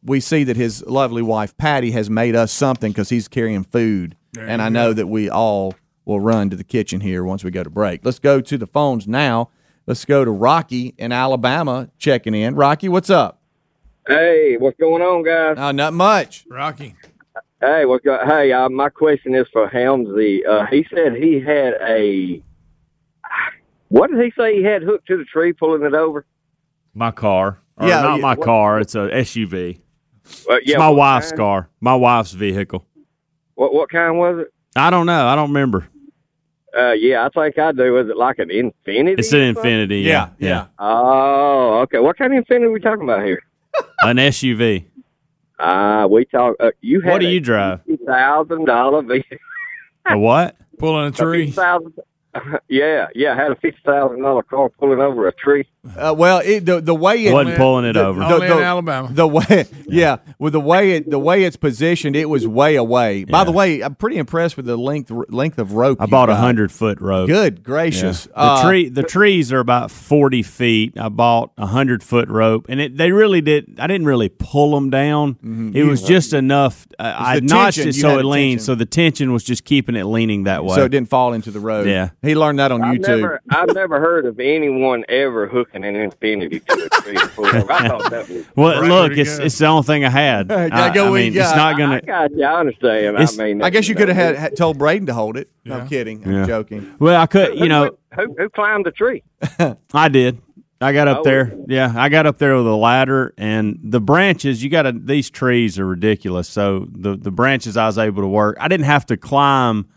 [0.03, 4.15] we see that his lovely wife Patty has made us something because he's carrying food,
[4.39, 5.73] and I know that we all
[6.05, 8.05] will run to the kitchen here once we go to break.
[8.05, 9.49] Let's go to the phones now.
[9.87, 12.55] Let's go to Rocky in Alabama checking in.
[12.55, 13.41] Rocky, what's up?
[14.07, 15.57] Hey, what's going on, guys?
[15.57, 16.45] Uh, not much.
[16.49, 16.95] Rocky.
[17.61, 20.45] Hey, what's go- Hey, uh, my question is for Helmsy.
[20.47, 22.41] Uh, he said he had a.
[23.89, 26.25] What did he say he had hooked to the tree, pulling it over?
[26.93, 27.59] My car.
[27.77, 28.79] Or Yeah, not yeah, my what- car.
[28.79, 29.79] It's a SUV.
[30.49, 31.37] Uh, It's my wife's kind?
[31.39, 31.69] car.
[31.79, 32.85] My wife's vehicle.
[33.55, 34.53] What what kind was it?
[34.75, 35.25] I don't know.
[35.25, 35.87] I don't remember.
[36.77, 37.93] Uh, yeah, I think I do.
[37.93, 39.17] Was it like an Infiniti?
[39.17, 39.71] It's an or something?
[39.87, 40.03] Infiniti.
[40.03, 40.67] Yeah, yeah.
[40.77, 41.97] Oh, okay.
[41.99, 43.41] What kind of Infiniti are we talking about here?
[44.03, 44.85] An SUV.
[45.59, 46.55] Ah, we talk.
[46.59, 47.81] Uh, you had What do you drive?
[48.05, 49.37] Thousand dollar vehicle.
[50.05, 50.55] A what?
[50.77, 51.51] Pulling a tree.
[51.51, 51.93] Thousand.
[52.69, 53.33] Yeah, yeah.
[53.33, 55.65] I had a fifty thousand dollar car pulling over a tree.
[55.97, 58.19] Uh, well, it, the the way it Wasn't pulling it over.
[58.19, 59.07] the- Only the- in Alabama.
[59.11, 63.23] the way yeah with the way it the way it's positioned it was way away
[63.23, 66.35] by the way i'm pretty impressed with the length length of rope I bought a
[66.35, 67.27] hundred foot rope.
[67.27, 70.99] good gracious The Uh, tree, the trees are about forty feet.
[70.99, 73.79] I bought a hundred foot rope, and it, they really did.
[73.79, 75.71] I didn't really pull them down.
[75.73, 76.85] It was just enough.
[76.99, 77.89] Uh, I the notched tension.
[77.89, 78.59] it so it the leaned.
[78.59, 78.65] tension.
[78.65, 80.75] So the tension was just keeping it leaning that way.
[80.75, 82.09] so it didn't fall into the road Yeah.
[82.27, 85.95] He learned that on I've youtube never, I've never heard of anyone ever hooking an
[85.95, 87.15] Infiniti to a tree.
[87.15, 87.45] to pull.
[87.45, 88.45] I thought that was.
[88.55, 89.45] well, Right, look, it's good.
[89.47, 90.47] it's the only thing I had.
[90.49, 92.01] Gotta I, go I with mean, you not gonna.
[92.01, 92.43] got you.
[92.43, 93.17] I understand.
[93.17, 95.79] I mean, i guess you could have had, had told braden to hold it no
[95.79, 96.45] i'm kidding i'm Yeah.
[96.45, 97.57] joking Well, I could.
[97.57, 99.23] You know, who, who climbed the tree?
[99.93, 100.41] I did.
[100.79, 101.23] I got up Oh.
[101.23, 101.51] there.
[101.67, 104.63] Yeah, I got up there with a ladder and the branches.
[104.63, 104.91] You got to.
[104.91, 106.47] These trees are ridiculous.
[106.47, 108.57] So the the branches I was able to work.
[108.59, 109.87] I didn't have to climb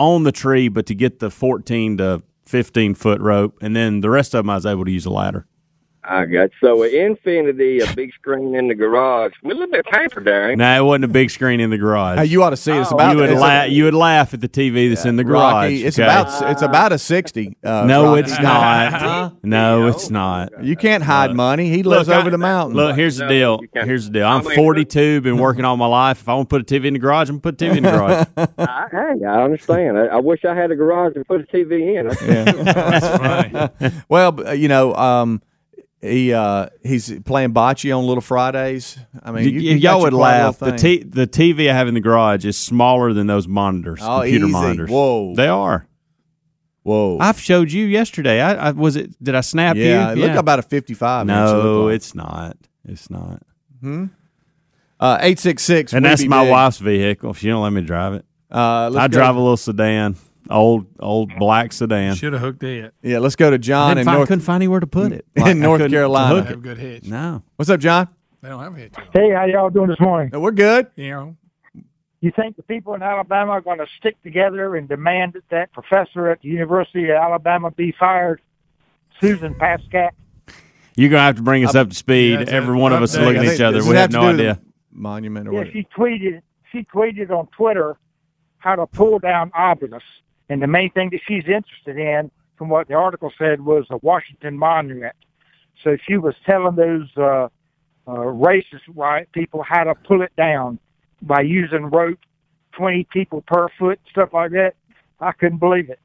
[0.00, 4.10] on the tree, but to get the fourteen to fifteen foot rope, and then the
[4.10, 5.46] rest of them I was able to use a ladder.
[6.02, 9.80] I got so an Infiniti, a big screen in the garage with a little bit
[9.86, 10.56] of paper there.
[10.56, 12.18] No, it wasn't a big screen in the garage.
[12.18, 12.80] Hey, you ought to see it.
[12.80, 13.70] it's Oh, about you would it's a- laugh.
[13.70, 15.52] You would laugh at the TV that's in the garage.
[15.64, 16.04] Rocky, it's okay?
[16.06, 18.20] about it's about a 60 uh, No, Rocky.
[18.22, 19.44] it's not.
[19.44, 20.64] No, it's not.
[20.64, 23.60] you can't hide money he lives Look, over I- the mountain Look, here's the deal.
[23.74, 24.26] Here's the deal.
[24.26, 26.20] I'm 42, been working all my life.
[26.22, 27.70] If I want to put a TV in the garage, I'm going to put a
[27.72, 27.90] TV in the
[28.36, 28.48] garage.
[28.58, 29.98] I, hey, I understand.
[29.98, 32.06] I, I wish I had a garage to put a TV in.
[32.26, 32.44] Yeah.
[32.62, 33.92] That's funny.
[34.08, 35.42] well you know um
[36.02, 40.58] he uh he's playing bocce on little fridays i mean you, you y'all would laugh.
[40.58, 44.20] The, t- the TV I have in the garage is smaller than those monitors, Oh,
[44.20, 44.52] computer easy.
[44.52, 44.90] monitors.
[44.90, 45.34] Whoa.
[45.34, 45.86] They are.
[46.84, 48.40] whoa I've showed you yesterday.
[48.40, 49.22] I, I was it.
[49.22, 50.22] Did I snap yeah, you?
[50.22, 51.94] it looked about a 55 no, like.
[51.96, 52.56] it's not.
[52.86, 53.42] It's not.
[53.84, 56.50] uh 866 And that's my Big.
[56.50, 57.34] wife's vehicle.
[57.34, 58.24] She don't let me drive it.
[58.50, 60.16] uh let's I drive a little sedan,
[60.50, 62.14] old old black sedan.
[62.16, 62.92] Should have hooked it.
[63.02, 65.24] yeah let's go to john didn't in find, north couldn't find anywhere to put it
[65.36, 66.42] in I North Carolina.
[66.44, 67.04] Have a good hitch.
[67.04, 68.08] No, what's up john
[68.42, 68.94] They don't have a hitch.
[69.12, 70.34] Hey, how y'all doing this morning?
[70.34, 71.36] Uh, we're good You know,
[72.20, 75.72] You think the people in Alabama are going to stick together and demand that that
[75.72, 78.40] professor at the University of Alabama be fired,
[79.20, 80.14] Susan Pascat?
[80.96, 82.40] you're gonna have to bring us up to speed.
[82.40, 83.24] that's Every one of us update.
[83.24, 83.82] looking at each other.
[83.84, 84.62] We it have no do with the idea.
[84.92, 86.42] monument or Yeah, whatever she tweeted.
[86.72, 87.96] She tweeted on Twitter
[88.58, 90.04] how to pull down obelisk,
[90.50, 93.98] and the main thing that she's interested in, from what the article said, was the
[94.02, 95.14] Washington monument.
[95.82, 97.48] So she was telling those uh, uh,
[98.06, 100.78] racist white people how to pull it down
[101.22, 102.18] by using rope,
[102.72, 104.74] twenty people per foot, stuff like that.
[105.20, 106.00] I couldn't believe it.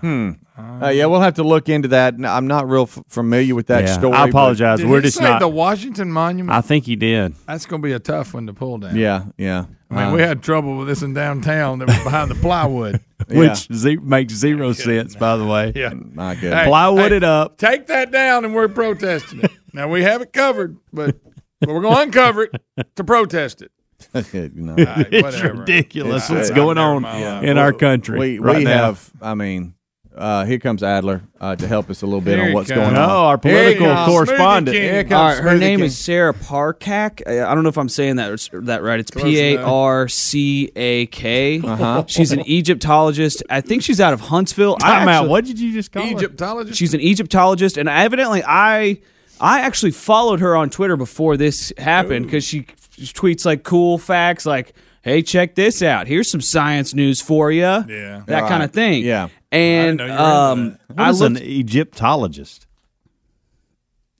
[0.00, 3.68] Hmm uh, yeah we'll have to look into that I'm not real f- familiar with
[3.68, 4.78] that Yeah, story I but- apologize.
[4.80, 5.40] did We're he just say not.
[5.40, 6.54] the Washington Monument?
[6.56, 7.34] I think he did.
[7.46, 8.96] That's going to be a tough one to pull down.
[8.96, 12.30] yeah yeah I mean, Uh, we had trouble with this in downtown that was behind
[12.30, 13.00] the plywood.
[13.28, 13.38] yeah.
[13.38, 15.72] Which ze- makes zero sense, by the way.
[15.76, 15.92] Yeah.
[15.92, 17.58] my good Hey, Plywood hey, it up.
[17.58, 19.50] Take that down, and we're protesting it.
[19.74, 21.16] Now we have it covered, but,
[21.60, 22.54] but we're going to uncover it
[22.96, 23.70] to protest it.
[24.14, 24.72] No.
[24.72, 27.46] All right, It's ridiculous It's- what's uh, going never on mind.
[27.46, 28.18] in our country.
[28.18, 28.84] we right we now.
[28.86, 29.74] have i mean
[30.14, 32.92] Uh, here comes Adler uh, to help us a little bit Here on what's going
[32.92, 33.08] No, on.
[33.08, 34.76] our political Here correspondent.
[34.76, 35.86] Here comes All right, her name King.
[35.86, 37.26] is Sarah Parcak.
[37.26, 39.00] I don't know if I'm saying that that right.
[39.00, 41.62] It's P A R C A K.
[41.64, 42.04] Uh-huh.
[42.08, 43.42] She's an Egyptologist.
[43.48, 44.76] I think she's out of Huntsville.
[44.82, 45.28] I Time out.
[45.30, 46.10] What did you just call her?
[46.10, 46.78] Egyptologist.
[46.78, 48.98] She's an Egyptologist, and evidently, I
[49.40, 52.66] I actually followed her on Twitter before this happened because she
[53.06, 56.06] tweets like cool facts, like "Hey, check this out.
[56.06, 58.22] Here's some science news for you." Yeah.
[58.26, 59.04] that kind of thing.
[59.04, 59.28] Yeah.
[59.50, 61.36] and I didn't know you were um, What I is looked.
[61.38, 62.66] an Egyptologist?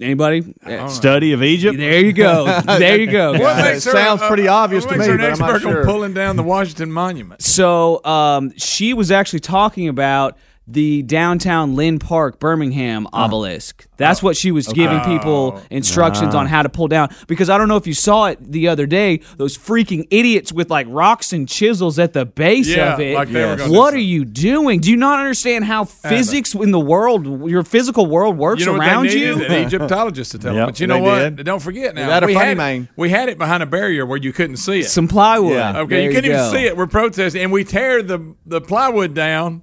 [0.01, 0.55] anybody?
[0.67, 0.89] Yeah.
[0.89, 1.79] Study of Egypt?
[1.79, 2.61] There you go.
[2.67, 3.33] There you go.
[3.33, 3.65] What guys.
[3.65, 5.85] makes her, sounds uh, pretty obvious what to makes me, her but I'm not sure.
[5.85, 7.41] pulling down the Washington Monument.
[7.43, 13.11] So um, she was actually talking about the downtown Linn Park, Birmingham oh.
[13.13, 13.87] obelisk.
[13.97, 14.27] That's oh.
[14.27, 15.63] what she was giving people oh.
[15.71, 17.15] instructions on how to pull down.
[17.27, 20.71] Because I don't know if you saw it the other day, those freaking idiots with
[20.71, 23.15] like rocks and chisels at the base Yeah, of it.
[23.15, 24.81] like they were gonna do what are you doing?
[24.81, 28.67] Do you not understand how uh, physics in the world, your physical world works You
[28.67, 29.35] know what around they you?
[29.37, 29.51] needed?
[29.51, 30.67] An Egyptologist to tell Yep, them.
[30.69, 31.37] But you know what?
[31.37, 31.47] did.
[31.47, 32.03] Don't forget now.
[32.03, 32.89] Is that a we funny had, man?
[32.97, 34.85] We had it behind a barrier where you couldn't see it.
[34.89, 35.53] Some plywood.
[35.55, 35.81] Yeah.
[35.81, 36.39] okay, There you couldn't go.
[36.49, 36.77] even see it.
[36.77, 39.63] We're protesting, and we tear the the plywood down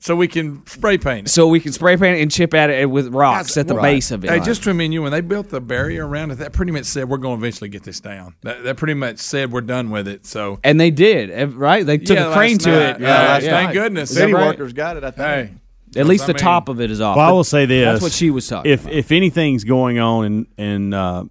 [0.00, 1.30] so we can spray paint it.
[1.30, 3.94] So we can spray paint it and chip at it with rocks at the Right.
[3.94, 4.30] base of it.
[4.30, 6.84] Hey, just to remind you, when they built the barrier around it, that pretty much
[6.84, 8.34] said we're going to eventually get this down.
[8.42, 10.24] That, that pretty much said we're done with it.
[10.26, 11.84] So and they did, eh, right?
[11.84, 12.76] They took Yeah, a crane to night.
[12.96, 13.00] it.
[13.00, 13.50] Yeah, last yeah.
[13.50, 14.10] Thank goodness.
[14.14, 14.46] City right?
[14.46, 15.04] workers got it.
[15.04, 15.50] I think.
[15.94, 17.16] hey, At least the I mean- top of it is off.
[17.16, 17.84] Well, I will say this.
[17.84, 18.92] That's what she was talking If about.
[18.94, 21.24] if anything's going on in in uh,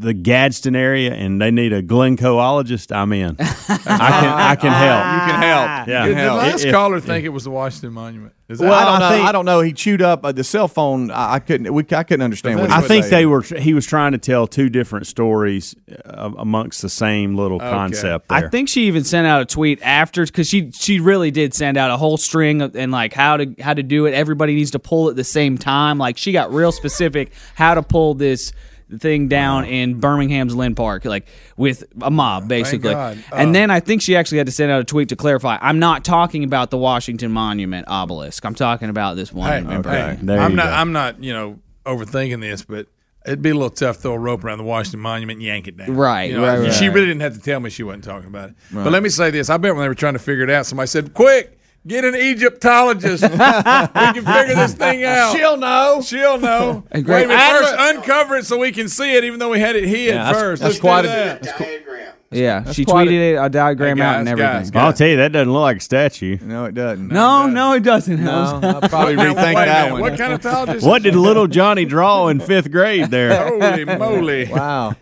[0.00, 3.36] the Gadsden area and they need a Glencoeologist, I'm in.
[3.40, 5.04] I can I can help.
[5.04, 5.88] You can help.
[5.88, 6.02] Yeah.
[6.04, 8.32] You Did can the last If- caller think it was the Washington Monument?
[8.46, 9.16] Is that Well, I don't I know.
[9.16, 9.60] think- I don't know.
[9.62, 11.10] He chewed up uh, the cell phone.
[11.10, 11.72] I, I couldn't.
[11.72, 12.68] We, I couldn't understand what.
[12.68, 13.10] he I was think saying.
[13.14, 13.40] they were.
[13.40, 18.28] He was trying to tell two different stories uh, amongst the same little concept.
[18.28, 18.38] There.
[18.46, 21.78] I think she even sent out a tweet after because she she really did send
[21.78, 24.12] out a whole string of, and like how to how to do it.
[24.12, 25.96] Everybody needs to pull at the same time.
[25.96, 28.52] Like she got real specific how to pull this
[28.98, 32.92] thing down in Birmingham's Linn Park, like with a mob basically.
[32.92, 33.18] God.
[33.32, 35.58] and Uh, then I think she actually had to send out a tweet to clarify.
[35.60, 38.44] I'm not talking about the Washington Monument obelisk.
[38.44, 39.50] I'm talking about this one.
[39.50, 40.26] Hey, in hey, Birmingham.
[40.26, 40.66] There I'm you not.
[40.66, 40.72] go.
[40.72, 41.22] I'm not.
[41.22, 42.86] You know, overthinking this, but
[43.26, 45.66] it'd be a little tough to throw a rope around the Washington Monument and yank
[45.68, 45.94] it down.
[45.96, 46.72] Right, You know, right, right.
[46.74, 48.54] She really didn't have to tell me she wasn't talking about it.
[48.72, 50.66] But let me say this: I bet when they were trying to figure it out,
[50.66, 53.22] somebody said, "Quick." Get an Egyptologist.
[53.22, 55.36] we can figure this thing out.
[55.36, 56.00] She'll know.
[56.02, 56.82] She'll know.
[56.92, 57.42] Hey, Wait Greg, a minute.
[57.58, 60.14] First, Adler- uncover it so we can see it, even though we had it hid
[60.14, 60.62] that's- first.
[60.62, 62.14] that's Let's quite do a- that.
[62.30, 64.50] yeah, she quite a- tweeted a diagram Hey, out and everything.
[64.50, 66.38] guys, I'll tell you that doesn't look like a statue.
[66.40, 67.08] No, it doesn't.
[67.08, 68.24] No, no, it doesn't.
[68.24, 70.00] No, I'll probably rethink that one.
[70.00, 70.86] What kind of tologist?
[70.86, 73.46] What did little Johnny draw in fifth grade there?
[73.46, 74.46] Holy moly!
[74.46, 74.94] Wow.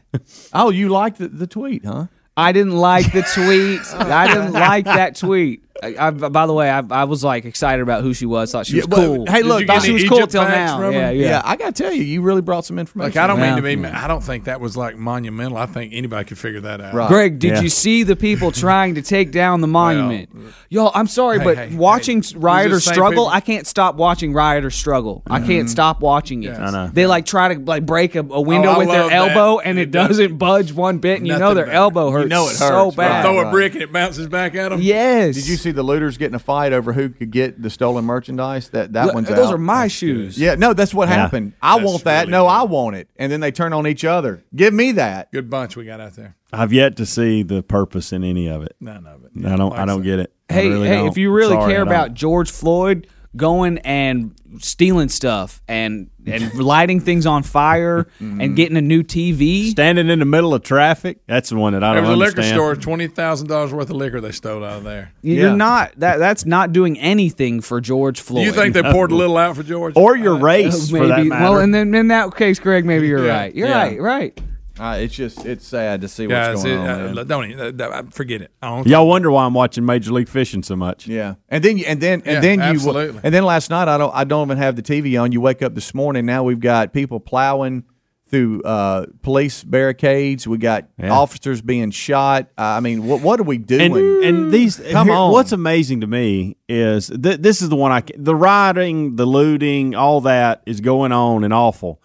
[0.53, 2.07] Oh, you liked the, the tweet, huh?
[2.37, 3.81] I didn't like the tweet.
[3.95, 5.63] I didn't like that tweet.
[5.83, 8.53] I, I, by the way, I, I was like excited about who she was.
[8.53, 9.27] Thought she was Yeah, but- cool.
[9.27, 10.79] hey, look, you thought she was any cool till now.
[10.79, 11.43] from Yeah, yeah.
[11.45, 13.11] I got to tell you, you really brought some information.
[13.11, 13.91] Like I don't mean to Yeah.
[13.91, 13.97] be.
[13.97, 15.57] I don't think that was like monumental.
[15.57, 16.95] I think anybody could figure that out.
[16.95, 17.09] Right.
[17.09, 17.61] Greg, did Yeah.
[17.63, 20.29] you see the people trying to take down the monument?
[20.35, 23.25] Uh, Y'all, I'm sorry, Hey, but hey, watching hey, rioters these are the same struggle,
[23.25, 25.23] people- I can't stop watching rioters struggle.
[25.27, 25.47] I mm-hmm.
[25.49, 26.59] can't stop watching it.
[26.59, 26.91] I know.
[26.93, 29.37] They like try to like break a, a window Oh, with their love that.
[29.37, 31.77] elbow, and It it does- doesn't budge one bit, and you know their better.
[31.77, 32.29] elbow You hurts.
[32.31, 33.23] know it so bad.
[33.23, 34.81] Throw a brick and it bounces back at them.
[34.83, 35.35] Yes.
[35.35, 38.69] Did you see the looters getting a fight over who could get the stolen merchandise?
[38.71, 39.55] That that Look, one's Those out.
[39.55, 40.39] are my shoes.
[40.39, 41.15] Yeah, no, that's what Yeah.
[41.17, 41.53] happened.
[41.63, 42.21] I That's want that.
[42.23, 42.49] really no, good.
[42.49, 43.09] I want it.
[43.17, 44.43] And then they turn on each other.
[44.55, 45.33] Give me that.
[45.33, 46.37] Good bunch we got out there.
[46.53, 48.77] I've yet to see the purpose in any of it.
[48.81, 49.31] None of it.
[49.47, 49.73] I don't.
[49.73, 50.05] I don't said.
[50.05, 50.33] get it.
[50.51, 51.09] I Hey, really hey, don't.
[51.09, 57.01] if you really Sorry, care about George Floyd going and stealing stuff and and lighting
[57.01, 58.55] things on fire and mm-hmm.
[58.55, 61.95] getting a new TV, standing in the middle of traffic, that's the one that I
[61.95, 62.13] There don't understand.
[62.13, 62.77] It was a liquor understand.
[62.77, 65.13] store, twenty thousand dollars worth of liquor they stole out of there.
[65.23, 65.55] you're Yeah.
[65.57, 68.45] not that that's not doing anything for George Floyd.
[68.45, 69.97] you think they poured a little out for George?
[69.97, 71.29] or your uh, race, for that maybe?
[71.31, 71.43] matter.
[71.45, 73.37] Well, and then in that case, Greg, maybe you're Yeah.
[73.39, 73.55] right.
[73.55, 73.83] You're Yeah.
[73.83, 74.01] right.
[74.01, 74.41] Right.
[74.79, 76.57] Uh, it's just it's sad to see guys?
[76.57, 77.19] what's going it- on.
[77.19, 78.51] uh, don't even, uh, forget it.
[78.63, 81.07] I don't Y'all wonder why I'm watching Major League Fishing so much.
[81.07, 83.21] Yeah, and then and then and Yeah, then you absolutely.
[83.23, 85.31] and then last night I don't I don't even have the TV on.
[85.33, 87.85] You wake up this morning now we've got people plowing
[88.29, 90.49] through uh, police barricades.
[90.49, 91.11] We got Yeah.
[91.11, 92.49] officers being shot.
[92.57, 93.95] Uh, I mean, what what are we doing?
[93.95, 95.33] And, and these Come here- on.
[95.33, 99.95] What's amazing to me is th- this is the one I the rioting, the looting,
[99.95, 102.01] all that is going on and awful.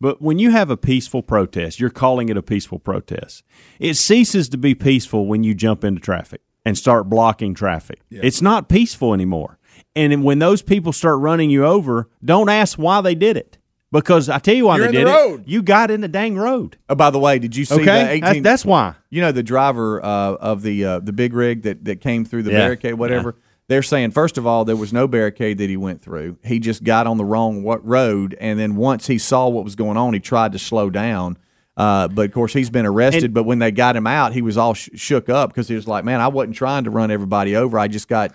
[0.00, 3.42] But when you have a peaceful protest, you're calling it a peaceful protest.
[3.78, 8.00] It ceases to be peaceful when you jump into traffic and start blocking traffic.
[8.10, 9.58] It's not peaceful anymore.
[9.94, 13.58] And when those people start running you over, don't ask why they did it.
[13.92, 15.48] Because I tell you why You're they did the it.
[15.48, 16.76] You got in the dang road.
[16.88, 18.42] oh, by the way, did you see Okay, the That's- 18?
[18.44, 18.94] that's why.
[19.10, 22.44] you know the driver uh, of the uh, the big rig that, that came through
[22.44, 22.58] the Yeah.
[22.58, 23.34] barricade, whatever.
[23.70, 26.36] They're saying first of all there was no barricade that he went through.
[26.44, 29.76] He just got on the wrong wa- road, and then once he saw what was
[29.76, 31.38] going on, he tried to slow down.
[31.76, 33.24] Uh, but of course, he's been arrested.
[33.24, 35.74] And- but when they got him out, he was all sh- shook up because he
[35.76, 37.78] was like, "Man, I wasn't trying to run everybody over.
[37.78, 38.32] I just got."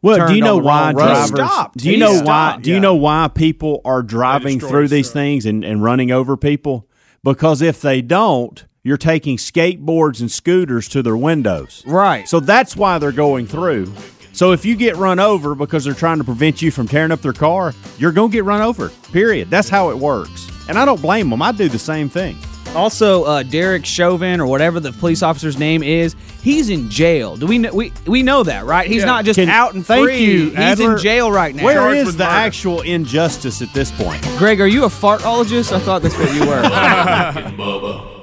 [0.00, 1.28] Well, do you know why drivers?
[1.28, 1.78] stopped.
[1.78, 2.22] Do you He know why?
[2.22, 2.80] stopped, Do you yeah.
[2.82, 5.14] know why people are driving through these stuff.
[5.14, 6.88] things and, and running over people?
[7.24, 11.82] Because if they don't, you're taking skateboards and scooters to their windows.
[11.84, 12.28] Right.
[12.28, 13.92] So that's why they're going through.
[14.38, 17.20] So if you get run over because they're trying to prevent you from tearing up
[17.22, 18.90] their car, you're going to get run over.
[19.10, 19.50] Period.
[19.50, 20.48] That's how it works.
[20.68, 21.42] And I don't blame them.
[21.42, 22.38] I do the same thing.
[22.76, 27.36] Also, uh, Derek Chauvin or whatever the police officer's name is, he's in jail.
[27.36, 28.86] Do we know, we we know that, right?
[28.86, 29.06] He's Yeah.
[29.06, 30.24] not just Can- out and thank free.
[30.24, 30.92] you, he's Adler.
[30.92, 31.64] in jail right now.
[31.64, 32.36] Where Charged is with the murder.
[32.36, 34.22] actual injustice at this point?
[34.38, 35.72] Greg, are you a fartologist?
[35.72, 38.04] I thought that's what you were.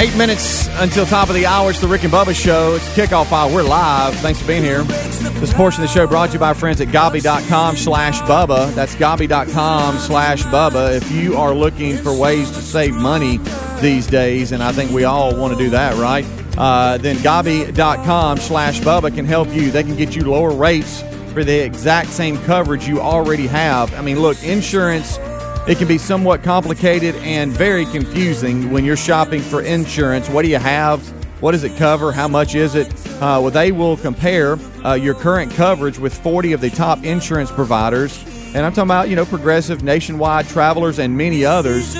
[0.00, 1.68] Eight minutes until top of the hour.
[1.68, 2.76] It's the Rick and Bubba Show.
[2.76, 3.52] It's kickoff hour.
[3.52, 4.14] We're live.
[4.20, 4.82] Thanks for being here.
[4.82, 8.74] This portion of the show brought to you by our friends at Gabi.com slash Bubba.
[8.74, 10.96] That's Gabi.com slash Bubba.
[10.96, 13.40] If you are looking for ways to save money
[13.82, 16.24] these days, and I think we all want to do that, right?
[16.56, 19.70] Uh, then Gabi.com slash Bubba can help you.
[19.70, 23.92] They can get you lower rates for the exact same coverage you already have.
[23.92, 25.18] I mean, look, insurance
[25.70, 30.28] it can be somewhat complicated and very confusing when you're shopping for insurance.
[30.28, 31.00] What do you have?
[31.40, 32.10] What does it cover?
[32.10, 32.88] How much is it?
[33.22, 37.52] Uh, well, they will compare uh, your current coverage with 40 of the top insurance
[37.52, 38.20] providers.
[38.52, 41.94] And I'm talking about, you know, Progressive, Nationwide, Travelers, and many others.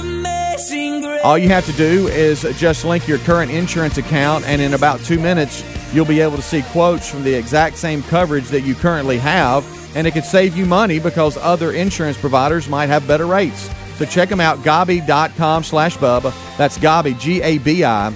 [1.22, 4.98] All you have to do is just link your current insurance account, and in about
[4.98, 8.74] two minutes, you'll be able to see quotes from the exact same coverage that you
[8.74, 9.64] currently have.
[9.94, 13.70] And it could save you money because other insurance providers might have better rates.
[13.96, 16.32] So check them out, gabi.com slash Bubba.
[16.56, 18.14] That's Gabi, G A B I,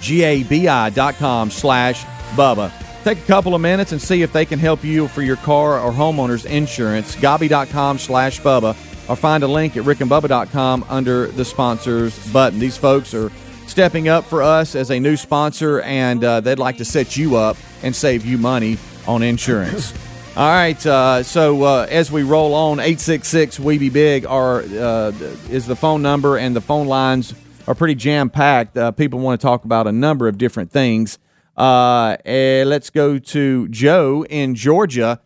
[0.00, 2.72] G A B I dot com slash Bubba.
[3.04, 5.78] Take a couple of minutes and see if they can help you for your car
[5.78, 7.14] or homeowner's insurance.
[7.16, 8.70] Gabi.com slash Bubba
[9.08, 12.58] or find a link at rickandbubba.com under the sponsors button.
[12.58, 13.30] These folks are
[13.66, 17.36] stepping up for us as a new sponsor and uh, they'd like to set you
[17.36, 19.92] up and save you money on insurance.
[20.36, 25.12] All right, uh, so uh, as we roll on, 866 We Be Big are, uh,
[25.48, 27.32] is the phone number, and the phone lines
[27.68, 28.76] are pretty jam packed.
[28.76, 31.20] Uh, people want to talk about a number of different things.
[31.56, 35.20] Uh, let's go to Joe in Georgia.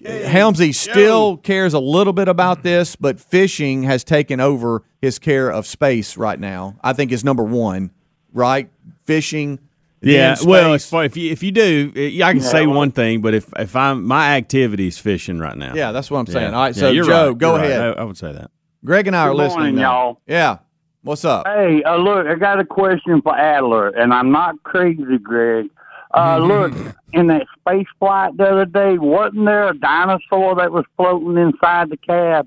[0.00, 5.50] Helmsy still cares a little bit about this, but fishing has taken over his care
[5.50, 6.76] of space right now.
[6.84, 7.90] I think is number one,
[8.32, 8.70] right?
[9.06, 9.58] Fishing.
[10.02, 11.04] Yeah, then well, it's fun.
[11.04, 14.04] if you if you do, eh, I can say one thing, but if if I'm
[14.04, 15.74] my activity is fishing right now.
[15.74, 16.50] Yeah, that's what I'm saying.
[16.50, 16.56] Yeah.
[16.56, 17.38] All right, Yeah, so you're Joe, right.
[17.38, 17.70] go You're right.
[17.70, 17.98] ahead.
[17.98, 18.50] I, I would say that.
[18.84, 19.58] Greg and I are listening.
[19.76, 20.20] morning, y'all.
[20.26, 20.58] Yeah.
[21.02, 21.46] What's up?
[21.46, 25.66] Hey, uh, look, I got a question for Adler, and I'm not crazy, Greg.
[26.14, 26.72] Uh, look,
[27.12, 31.90] in that space flight the other day, wasn't there a dinosaur that was floating inside
[31.90, 32.46] the cab?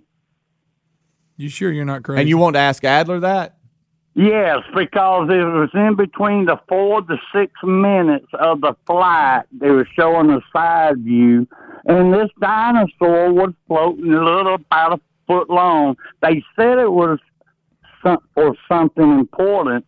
[1.38, 2.22] You sure you're not crazy?
[2.22, 3.58] And you want to ask Adler that?
[4.17, 9.43] Yes, because it was in between the four to six minutes of the flight.
[9.51, 11.45] They were showing a side view,
[11.84, 15.97] and this dinosaur was floating a little about a foot long.
[16.21, 17.19] They said it was
[18.01, 19.86] some, for something important.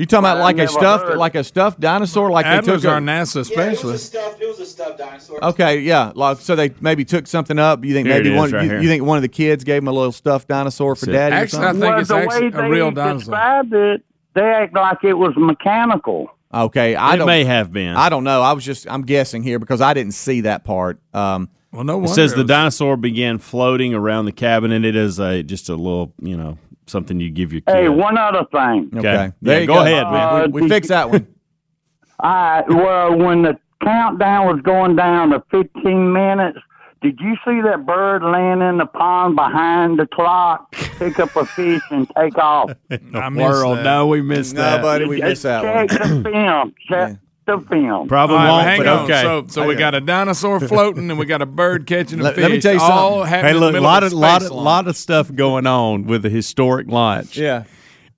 [0.00, 1.18] You talking about like a stuffed, heard.
[1.18, 4.06] like a stuffed dinosaur, like Adler's they took our a, NASA specialist.
[4.06, 4.40] stuffed.
[4.40, 5.44] It was a stuffed dinosaur.
[5.44, 7.84] Okay, yeah, like so they maybe took something up.
[7.84, 8.50] You think Here maybe is one?
[8.50, 8.80] right you, here.
[8.80, 11.18] you think one of the kids gave him a little stuffed dinosaur for That's it.
[11.18, 11.34] daddy?
[11.34, 11.80] or Actually, I something?
[11.80, 13.18] think well, it's the actually way a they real dinosaur.
[13.18, 14.02] described it,
[14.34, 16.28] they act like it was mechanical.
[16.52, 17.26] Okay, I it don't.
[17.26, 17.94] may have been.
[17.94, 18.42] I don't know.
[18.42, 20.98] I was just I'm guessing here because I didn't see that part.
[21.14, 22.14] Um, Well, no it wonder.
[22.14, 26.12] says the dinosaur began floating around the cabin, and it is a just a little,
[26.20, 26.58] you know,
[26.90, 27.74] something you give your kid.
[27.74, 28.90] Hey, one other thing.
[28.96, 29.32] okay, Okay.
[29.40, 29.80] there Yeah, you go go.
[29.82, 30.14] ahead, man.
[30.28, 31.26] Uh, we we did fixed you- that one.
[32.20, 32.64] All right.
[32.68, 36.58] Well, when the countdown was going down to 15 minutes,
[37.02, 41.46] did you see that bird land in the pond behind the clock, pick up a
[41.46, 42.72] fish, and take off?
[43.14, 43.84] I missed World, that.
[43.84, 44.82] no, we missed No, that.
[44.82, 45.88] buddy, we missed that one.
[45.88, 46.74] Check the film.
[46.90, 47.16] Check
[47.46, 48.06] the film.
[48.08, 49.04] Probably All right, won't, hang but on.
[49.04, 49.22] okay.
[49.22, 52.34] So, so we got a dinosaur floating, and we got a bird catching a Let-
[52.36, 52.42] fish.
[52.42, 53.40] let me tell you all something.
[53.40, 56.22] Hey, look, the a lot of of lot of lot of stuff going on with
[56.22, 57.36] the historic launch.
[57.36, 57.64] Yeah.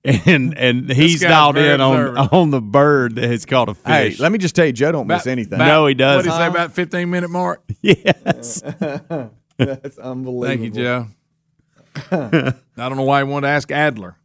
[0.03, 2.33] and and he's dialed in on observant.
[2.33, 3.83] on the bird that has caught a fish.
[3.85, 4.19] Hey, fish.
[4.19, 5.53] let me just tell you, Joe don't miss anything.
[5.53, 6.29] about- No, he doesn't.
[6.29, 7.63] What did he say about 15 minute mark?
[7.81, 8.61] yes.
[9.57, 10.43] That's unbelievable.
[10.45, 11.07] Thank you, Joe.
[12.11, 14.17] I don't know why I wanted to ask Adler.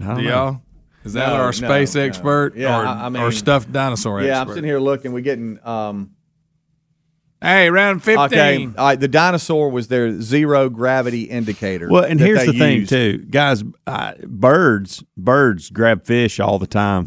[0.00, 0.60] Don't Do know.
[1.04, 1.08] Y'all?
[1.08, 2.00] Is that No, our space no.
[2.02, 2.56] expert?
[2.56, 4.26] Yeah, or, I- I mean- or stuffed dinosaur expert?
[4.28, 4.50] Yeah, expert?
[4.50, 5.12] I'm sitting here looking.
[5.12, 5.58] We're getting.
[5.64, 6.10] Um,
[7.42, 8.24] Hey, round fifteen.
[8.24, 8.98] okay, all right.
[8.98, 11.88] The dinosaur was their zero gravity indicator.
[11.90, 13.62] Well, and here's they the thing too, guys.
[13.86, 17.06] Uh, birds, birds grab fish all the time.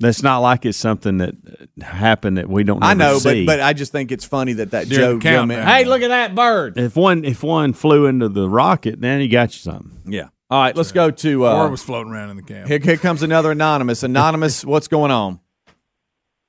[0.00, 1.36] That's not like it's something that
[1.80, 2.80] happened that we don't.
[2.80, 2.86] Know.
[2.88, 3.46] I know, but see.
[3.46, 6.08] but I just think it's funny that that During Joe, the Joe Hey, look at
[6.08, 6.76] that bird.
[6.76, 10.00] if one if one flew into the rocket, then you got you something.
[10.04, 10.30] Yeah.
[10.54, 11.46] All right, let's go to.
[11.46, 12.68] or Uh, it was floating around in the camp.
[12.68, 14.04] here, here comes another anonymous.
[14.04, 15.40] Anonymous, what's going on?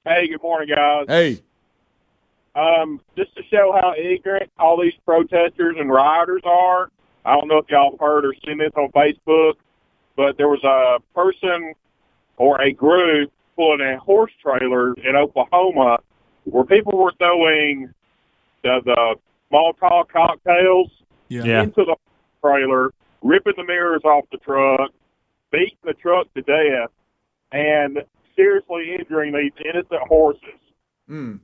[0.06, 1.06] Hey, good morning, guys.
[1.08, 1.42] Hey,
[2.54, 6.90] Um, just to show how ignorant all these protesters and rioters are,
[7.26, 9.54] I don't know if y'all have heard or seen this on Facebook,
[10.16, 11.74] but there was a person
[12.38, 15.98] or a group pulling a horse trailer in Oklahoma
[16.44, 17.90] where people were throwing
[18.64, 19.16] the, the
[19.52, 20.92] Molotov cocktails
[21.28, 21.64] Yeah.
[21.64, 21.96] into the
[22.44, 22.92] trailer,
[23.22, 24.92] ripping the mirrors off the truck,
[25.52, 26.90] beating the truck to death,
[27.52, 28.00] and
[28.36, 31.40] seriously injuring these innocent horses.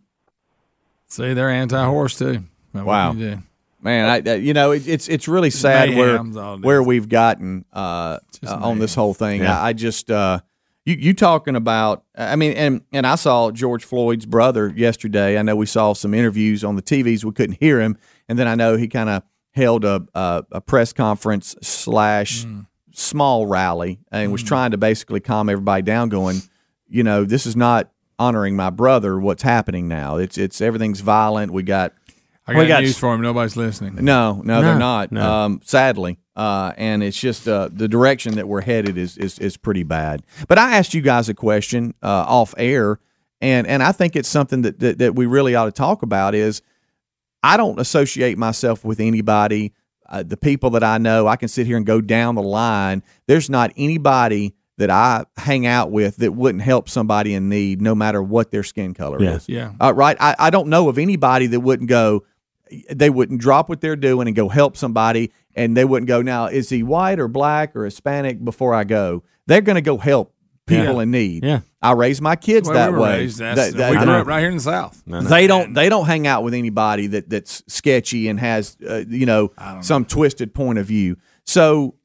[1.07, 2.43] See, they're anti-horse too.
[2.71, 3.13] What Wow.
[3.13, 3.41] you
[3.81, 7.65] man, I, you know it, it's it's really sad where mayhems all where we've gotten
[7.73, 9.41] uh, uh, on this whole thing.
[9.41, 9.59] Yeah.
[9.59, 10.39] I, I just uh,
[10.85, 12.03] you you talking about?
[12.15, 15.37] I mean, and and I saw George Floyd's brother yesterday.
[15.37, 17.23] I know we saw some interviews on the TVs.
[17.25, 17.97] We couldn't hear him,
[18.29, 22.65] and then I know he kind of held a, a a press conference slash Mm.
[22.93, 26.41] small rally and was trying to basically calm everybody down, going,
[26.87, 27.89] you know, this is not
[28.19, 29.19] honoring my brother.
[29.19, 30.17] What's happening now?
[30.17, 31.51] It's it's everything's violent.
[31.53, 31.93] We got
[32.47, 33.21] I got, We got- news for him.
[33.21, 33.95] Nobody's listening.
[34.03, 35.11] no, no, they're not.
[35.11, 35.31] no.
[35.31, 39.57] Um, sadly, uh, and it's just uh, the direction that we're headed is, is is
[39.57, 40.23] pretty bad.
[40.47, 42.99] But I asked you guys a question uh, off air,
[43.41, 46.33] and and I think it's something that, that that we really ought to talk about.
[46.35, 46.61] Is
[47.43, 49.73] I don't associate myself with anybody.
[50.07, 53.01] Uh, the people that I know, I can sit here and go down the line.
[53.27, 57.93] There's not anybody that I hang out with that wouldn't help somebody in need, no
[57.95, 59.35] matter what their skin color Yeah.
[59.35, 59.47] is.
[59.47, 59.71] Yeah.
[59.79, 60.17] Uh, right.
[60.19, 62.25] I, I don't know of anybody that wouldn't go,
[62.89, 65.31] they wouldn't drop what they're doing and go help somebody.
[65.55, 69.23] And they wouldn't go, now, is he white or black or Hispanic before I go?
[69.47, 70.33] They're going to go help
[70.65, 71.43] people in need.
[71.43, 71.59] Yeah.
[71.83, 73.17] I raise my kids Well, that we were way.
[73.21, 73.39] raised.
[73.39, 75.01] That's, That- that- we grew up right here in the South.
[75.07, 79.25] they don't they don't hang out with anybody that that's sketchy and has uh, you
[79.25, 79.51] know
[79.81, 81.17] some twisted point of view.
[81.45, 81.95] So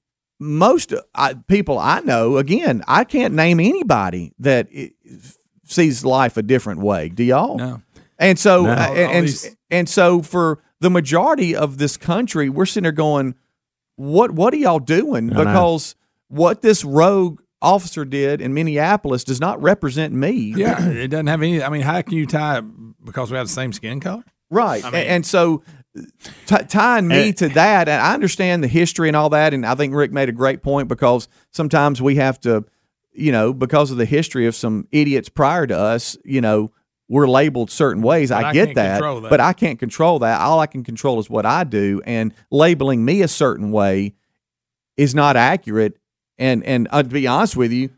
[0.40, 4.90] most uh, people I know, again, I can't name anybody that i
[5.64, 7.08] sees life a different way.
[7.08, 7.56] Do y'all?
[7.58, 7.82] No.
[8.18, 8.70] And so No.
[8.70, 12.66] uh, All- all and and, these- and so for the majority of this country, we're
[12.66, 13.34] sitting there going,
[13.96, 15.96] "What what are y'all doing?" Because
[16.28, 20.54] what this rogue officer did in Minneapolis does not represent me.
[20.56, 21.62] Yeah, it doesn't have any.
[21.62, 22.64] I mean, how can you tie it
[23.04, 24.24] because we have the same skin color?
[24.50, 24.84] Right.
[24.84, 25.62] A- and, so
[26.46, 29.74] t- tying me to that, and I understand the history and all that, and I
[29.74, 32.64] think Rick made a great point because sometimes we have to,
[33.12, 36.72] you know, because of the history of some idiots prior to us, you know,
[37.08, 38.30] we're labeled certain ways.
[38.30, 39.30] I I get can't that, that.
[39.30, 40.40] but I can't control that.
[40.40, 44.14] All I can control is what I do, and labeling me a certain way
[44.96, 45.98] is not accurate.
[46.38, 47.90] And and uh, to be honest with you,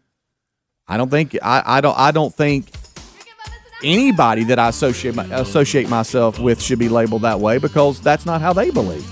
[0.86, 2.70] I don't think I, I don't I don't think
[3.82, 8.26] anybody that I associate my, associate myself with should be labeled that way because that's
[8.26, 9.04] not how they believe.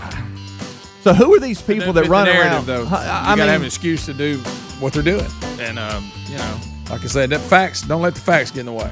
[1.02, 2.66] So who are these people that Fit the run around?
[2.66, 2.84] Though.
[2.84, 4.38] I, you I gotta mean, have an excuse to do
[4.80, 5.26] what they're doing,
[5.60, 6.60] and um, you know,
[6.90, 7.82] like I said, that facts.
[7.82, 8.90] Don't let the facts get in the way.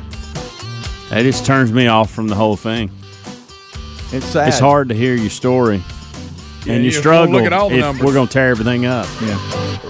[1.10, 2.90] That just turns me off from the whole thing.
[4.12, 4.48] it's sad.
[4.48, 5.82] It's hard to hear your story,
[6.64, 8.04] Yeah, and you you struggle look at all the if numbers.
[8.06, 9.06] we're going to tear everything up.
[9.20, 9.38] Yeah.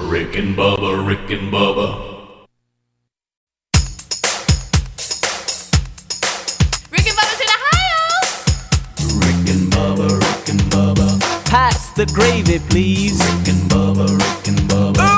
[0.08, 2.10] Rick and Bubba, Rick and Bubba.
[6.90, 8.02] Rick and Bubba's in Ohio.
[9.20, 11.20] Rick and Bubba, Rick and Bubba.
[11.46, 13.18] Pass the gravy, please.
[13.18, 14.98] Rick and Bubba, Rick and Bubba.
[14.98, 15.13] Ooh, it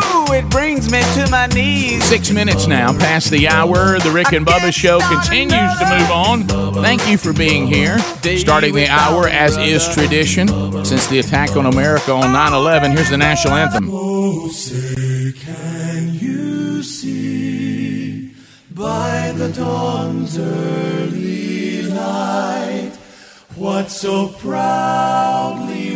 [0.77, 2.05] brings me to my knees.
[2.05, 3.99] Six minutes now past the hour.
[3.99, 6.75] The Rick and Bubba show continues to move on.
[6.83, 7.99] Thank you for being here.
[8.37, 10.49] Starting the hour as is tradition
[10.85, 12.93] since the attack on America on 9 11.
[12.93, 13.89] Here's the national anthem.
[13.91, 18.35] Oh, say, can you see
[18.71, 22.93] by the dawn's early light
[23.55, 25.96] what so proudly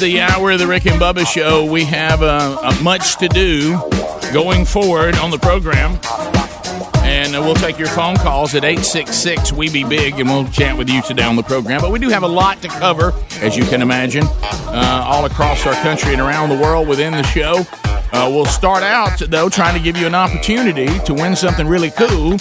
[0.00, 1.70] the hour of the Rick and Bubba show.
[1.70, 3.78] We have uh, much to do
[4.32, 5.98] going forward on the program.
[7.04, 10.78] And uh, we'll take your phone calls at 866 We Be Big, and we'll chat
[10.78, 11.82] with you today on the program.
[11.82, 15.66] But we do have a lot to cover, as you can imagine, uh, all across
[15.66, 17.62] our country and around the world within the show.
[18.12, 21.90] Uh, we'll start out, though, trying to give you an opportunity to win something really
[21.90, 22.38] cool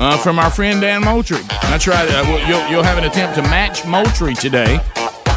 [0.00, 1.42] uh, from our friend Dan Moultrie.
[1.62, 2.08] That's right.
[2.08, 4.80] Uh, you'll, you'll have an attempt to match Moultrie today.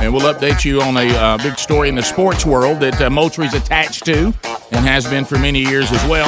[0.01, 3.09] And we'll update you on a uh, big story in the sports world that uh,
[3.09, 4.33] Moultrie's attached to
[4.71, 6.27] and has been for many years as well.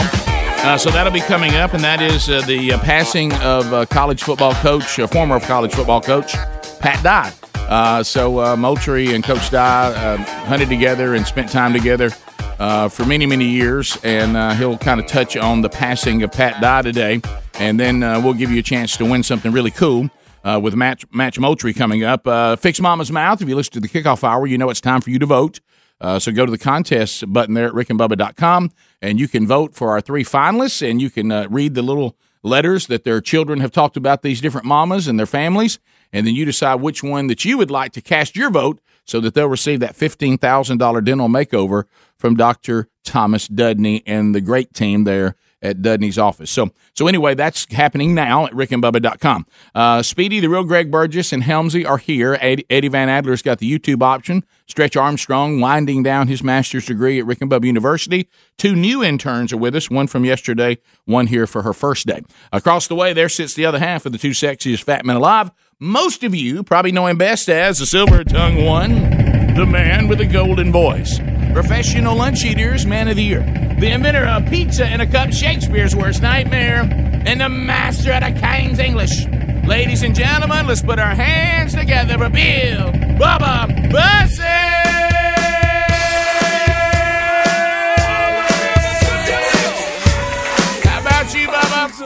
[0.59, 4.23] Uh, so that'll be coming up, and that is uh, the uh, passing of college
[4.23, 6.33] football coach, uh, former college football coach,
[6.79, 7.31] Pat Dye.
[7.55, 13.25] Uh, so uh, Moultrie and Coach Dye hunted together and spent time together for many,
[13.25, 17.21] many years, and he'll kind of touch on the passing of Pat Dye today,
[17.59, 20.09] and then we'll give you a chance to win something really cool.
[20.47, 22.25] Uh, with Match, Match Moultrie coming up.
[22.25, 23.41] Uh, Fix Mama's Mouth.
[23.41, 25.59] If you listen to the kickoff hour, you know it's time for you to vote.
[25.99, 28.71] Uh, so go to the contest button there at rickandbubba.com
[29.01, 32.15] and you can vote for our three finalists and you can uh, read the little
[32.43, 35.79] letters that their children have talked about these different mamas and their families.
[36.13, 39.19] And then you decide which one that you would like to cast your vote so
[39.19, 41.83] that they'll receive that $15,000 dental makeover
[42.15, 42.87] from Dr.
[43.03, 46.51] Thomas Dudney and the great team there at Dudney's office.
[46.51, 49.45] So, so anyway, that's happening now at rickandbubba.com.
[49.73, 52.37] Uh, Speedy, the real Greg Burgess, and Helmsy are here.
[52.41, 54.43] Eddie, Van Adler's got the YouTube option.
[54.67, 58.29] Stretch Armstrong winding down his master's degree at Rick and Bubba University.
[58.57, 62.21] Two new interns are with us, one from yesterday, one here for her first day.
[62.51, 65.51] Across the way, there sits the other half of the two sexiest fat men alive.
[65.79, 70.17] Most of you probably know him best as the silver tongue one, the man with
[70.17, 71.19] the golden voice.
[71.57, 73.39] Professional lunch eaters, man of the year.
[73.79, 76.81] The inventor of pizza and a cup, Shakespeare's worst nightmare.
[77.25, 79.25] And the master of the King's English.
[79.65, 84.27] Ladies and gentlemen, let's put our hands together for Bill Bubba Bubba?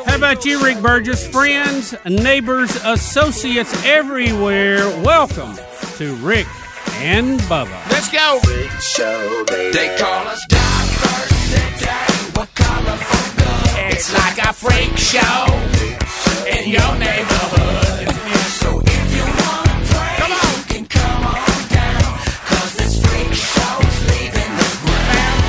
[0.06, 1.28] How about you, Rick Burgess?
[1.28, 5.58] Friends, neighbors, associates everywhere, welcome
[5.98, 6.48] to Rick
[7.02, 7.78] and Bubba.
[7.90, 8.40] Let's go.
[9.74, 11.86] They call us diversity.
[12.38, 13.94] What color for good?
[13.94, 15.46] It's like a freak show
[16.48, 18.08] in your neighborhood.
[18.62, 20.40] So if you wanna pray, Come on.
[20.46, 22.12] you can come on down.
[22.50, 25.44] Cause this freak show's leaving the ground.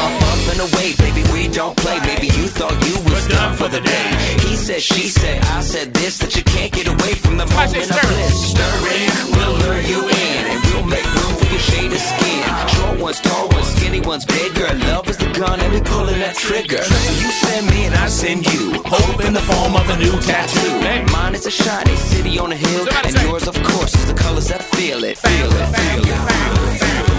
[0.00, 1.98] Up, up and away, baby, we don't play.
[2.00, 4.08] Maybe you thought you was done for the day.
[4.46, 7.76] He said, she said, I said this, that you can't get away from the moment
[7.76, 8.06] it, of it.
[8.06, 8.50] bliss.
[8.50, 12.44] Stir it, we'll lure you in, and we'll make room for your shade of skin.
[12.76, 14.68] Short ones, tall ones, skinny ones, bigger.
[14.90, 16.82] Love is the gun, and we pulling that trigger.
[16.82, 18.82] So you send me, and I send you.
[18.86, 20.70] Hope in the form of a new tattoo.
[20.86, 21.04] Hey.
[21.12, 24.06] Mine is a shiny city on a hill, Somebody and say- yours, of course, is
[24.06, 26.80] the colors that feel it, feel it, feel it.
[26.80, 27.09] They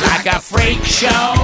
[0.00, 1.34] It's like a freak show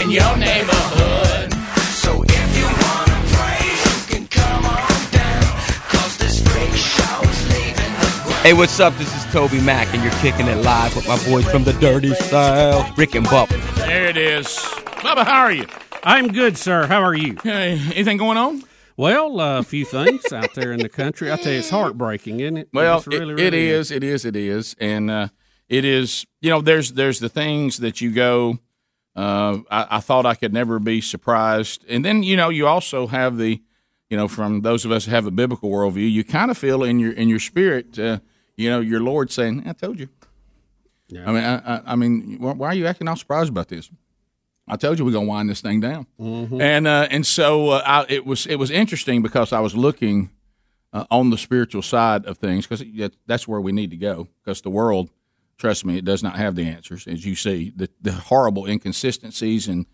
[0.00, 1.52] in your neighborhood.
[2.00, 5.42] So if you wanna pray, you can come on down.
[5.90, 8.42] Cause this freak show is leaving the ground.
[8.42, 8.96] Hey, what's up?
[8.96, 12.90] This is TobyMac, and you're kicking it live with my boys from the Dirty Style,
[12.96, 13.60] Rick and Bubba.
[13.76, 14.46] There it is.
[14.46, 15.66] Bubba, how are you?
[16.04, 16.86] I'm good, sir.
[16.86, 17.36] How are you?
[17.42, 18.62] Hey, anything going on?
[18.96, 21.30] Well, uh, a few things out there in the country.
[21.30, 22.68] I tell you, it's heartbreaking, isn't it?
[22.72, 25.28] Well, It's really, it, really it is, it is, it is, and uh,
[25.72, 26.26] it is.
[26.40, 28.58] You know, there's there's the things that you go.
[29.16, 33.06] Uh, I, I thought I could never be surprised, and then you know you also
[33.06, 33.60] have the,
[34.08, 36.82] you know, from those of us who have a biblical worldview, you kind of feel
[36.82, 38.18] in your in your spirit, uh,
[38.56, 40.08] you know, your Lord saying, "I told you."
[41.14, 43.90] I mean, I, I, I mean, why are you acting all surprised about this?
[44.66, 46.60] I told you we're gonna wind this thing down, Mhm.
[46.62, 50.30] and uh, and so uh, I, it was it was interesting because I was looking
[50.94, 52.82] uh, on the spiritual side of things because
[53.26, 54.28] that's where we need to go.
[54.42, 55.10] Because the world,
[55.62, 59.68] trust me, it does not have the answers, as you see the the horrible inconsistencies
[59.68, 59.86] and.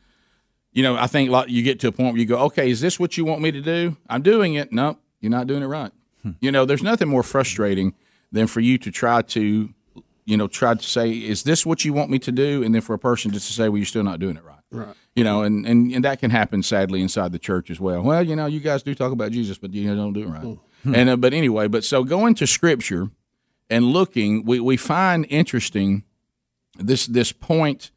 [0.70, 2.80] You know, I think like you get to a point where you go, okay, is
[2.80, 3.96] this what you want me to do?
[4.08, 4.70] I'm doing it.
[4.70, 5.90] No, you're not doing it right.
[6.40, 7.94] You know, there's nothing more frustrating
[8.30, 9.72] than for you to try to,
[10.26, 12.62] you know, try to say, is this what you want me to do?
[12.62, 14.60] And then for a person just to say, well, you're still not doing it right.
[14.70, 14.94] Right.
[15.16, 18.02] You know, and, and, and that can happen sadly inside the church as well.
[18.02, 20.58] Well, you know, you guys do talk about Jesus, but you don't do it right.
[20.84, 23.10] And uh, but anyway, but so going to Scripture
[23.70, 26.04] and looking, we, we find interesting
[26.78, 27.90] this this point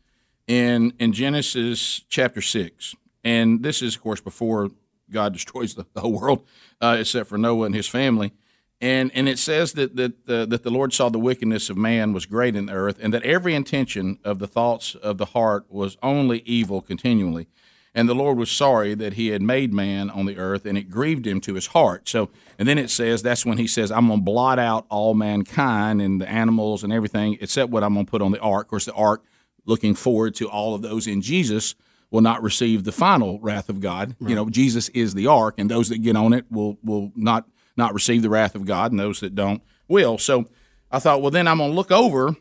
[0.47, 4.71] in in Genesis chapter six, and this is of course before
[5.11, 6.45] God destroys the, the whole world,
[6.81, 8.31] uh, except for Noah and his family.
[8.79, 12.13] And and it says that that uh, that the Lord saw the wickedness of man
[12.13, 15.65] was great in the earth, and that every intention of the thoughts of the heart
[15.69, 17.47] was only evil continually.
[17.93, 20.89] And the Lord was sorry that He had made man on the earth, and it
[20.89, 22.07] grieved Him to His heart.
[22.07, 25.13] So, and then it says that's when He says, "I'm going to blot out all
[25.13, 28.67] mankind and the animals and everything, except what I'm going to put on the ark."
[28.67, 29.23] Of course, the ark,
[29.65, 31.75] looking forward to all of those in Jesus,
[32.11, 34.15] will not receive the final wrath of God.
[34.19, 37.45] You know, Jesus is the ark, and those that get on it will will not
[37.75, 40.17] not receive the wrath of God, and those that don't will.
[40.17, 40.45] So
[40.91, 42.35] I thought, well, then I'm going to look over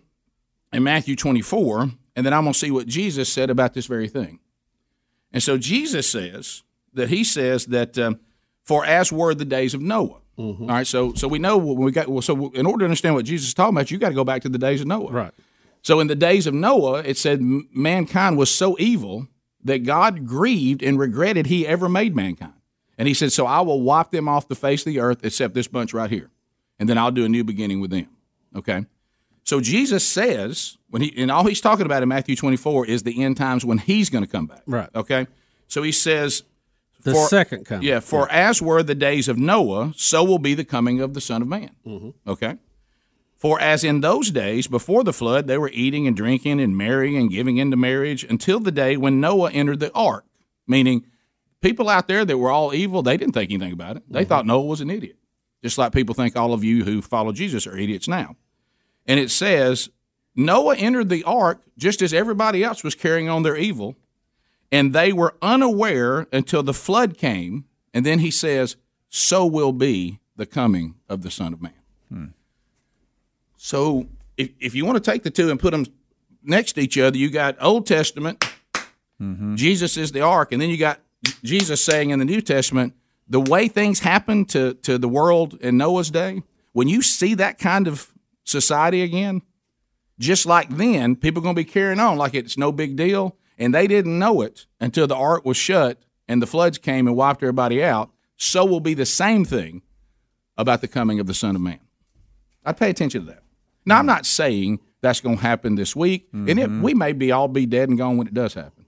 [0.72, 4.08] in Matthew 24, and then I'm going to see what Jesus said about this very
[4.08, 4.40] thing.
[5.32, 6.62] And so Jesus says
[6.94, 8.20] that he says that um,
[8.64, 10.16] for as were the days of Noah.
[10.62, 13.14] All right, so so we know when we got well, so in order to understand
[13.14, 15.12] what Jesus is talking about, you got to go back to the days of Noah.
[15.12, 15.34] Right.
[15.82, 19.28] So in the days of Noah, it said mankind was so evil
[19.64, 22.54] that God grieved and regretted he ever made mankind.
[22.98, 25.54] And he said, So I will wipe them off the face of the earth except
[25.54, 26.30] this bunch right here.
[26.78, 28.08] And then I'll do a new beginning with them.
[28.54, 28.86] Okay?
[29.44, 33.22] So Jesus says, when he and all he's talking about in Matthew 24 is the
[33.22, 34.62] end times when he's going to come back.
[34.66, 34.90] Right.
[34.94, 35.26] Okay?
[35.68, 36.42] So he says
[37.02, 37.86] The second coming.
[37.86, 41.20] Yeah, for as were the days of Noah, so will be the coming of the
[41.20, 41.70] Son of Man.
[41.86, 42.10] Mm-hmm.
[42.28, 42.56] Okay?
[43.36, 47.16] For as in those days before the flood, they were eating and drinking and marrying
[47.16, 50.26] and giving into marriage until the day when Noah entered the ark.
[50.66, 51.06] Meaning,
[51.62, 54.02] people out there that were all evil, they didn't think anything about it.
[54.10, 54.28] They mm-hmm.
[54.28, 55.16] thought Noah was an idiot.
[55.64, 58.36] Just like people think all of you who follow Jesus are idiots now.
[59.06, 59.88] And it says,
[60.40, 63.96] Noah entered the ark just as everybody else was carrying on their evil,
[64.72, 67.66] and they were unaware until the flood came.
[67.92, 68.76] And then he says,
[69.08, 71.72] So will be the coming of the Son of Man.
[72.08, 72.26] Hmm.
[73.56, 75.84] So if, if you want to take the two and put them
[76.42, 78.40] next to each other, you got Old Testament,
[79.20, 79.56] mm-hmm.
[79.56, 81.00] Jesus is the ark, and then you got
[81.44, 82.94] Jesus saying in the New Testament,
[83.28, 87.58] the way things happened to, to the world in Noah's day, when you see that
[87.58, 88.12] kind of
[88.44, 89.42] society again,
[90.20, 93.36] just like then, people are going to be carrying on like it's no big deal.
[93.58, 95.98] And they didn't know it until the ark was shut
[96.28, 98.10] and the floods came and wiped everybody out.
[98.36, 99.82] So will be the same thing
[100.56, 101.80] about the coming of the Son of Man.
[102.64, 103.42] I'd pay attention to that.
[103.84, 106.82] Now, I'm not saying that's going to happen this week, and it, mm-hmm.
[106.82, 108.84] we may be all be dead and gone when it does happen.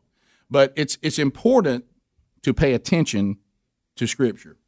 [0.51, 1.87] But it's it's important
[2.43, 3.39] to pay attention
[3.97, 4.59] to Scripture,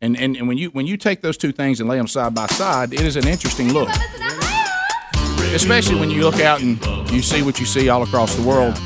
[0.00, 2.34] and and, and when you when you take those two things and lay them side
[2.34, 3.88] by side, it is an interesting look.
[5.54, 6.78] Especially when you look out and
[7.10, 8.78] you see what you see all across the world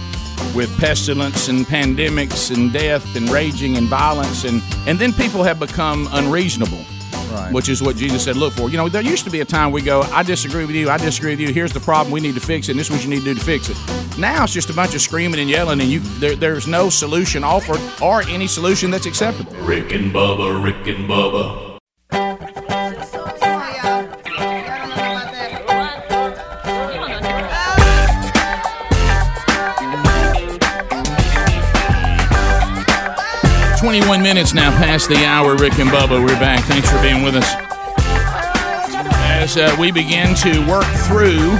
[0.54, 5.58] with pestilence and pandemics and death and raging and violence and and then people have
[5.58, 6.84] become unreasonable
[7.30, 7.52] Right.
[7.52, 9.70] which is what jesus said look for you know there used to be a time
[9.70, 12.34] we go i disagree with you i disagree with you here's the problem we need
[12.34, 13.76] to fix it and this is what you need to do to fix it
[14.18, 17.44] now it's just a bunch of screaming and yelling and you there, there's no solution
[17.44, 21.67] offered or any solution that's acceptable Rick and Bubba, Rick and Bubba.
[34.34, 35.56] Minutes now past the hour.
[35.56, 36.62] Rick and Bubba, we're back.
[36.64, 37.50] Thanks for being with us.
[39.24, 41.56] As uh, we begin to work through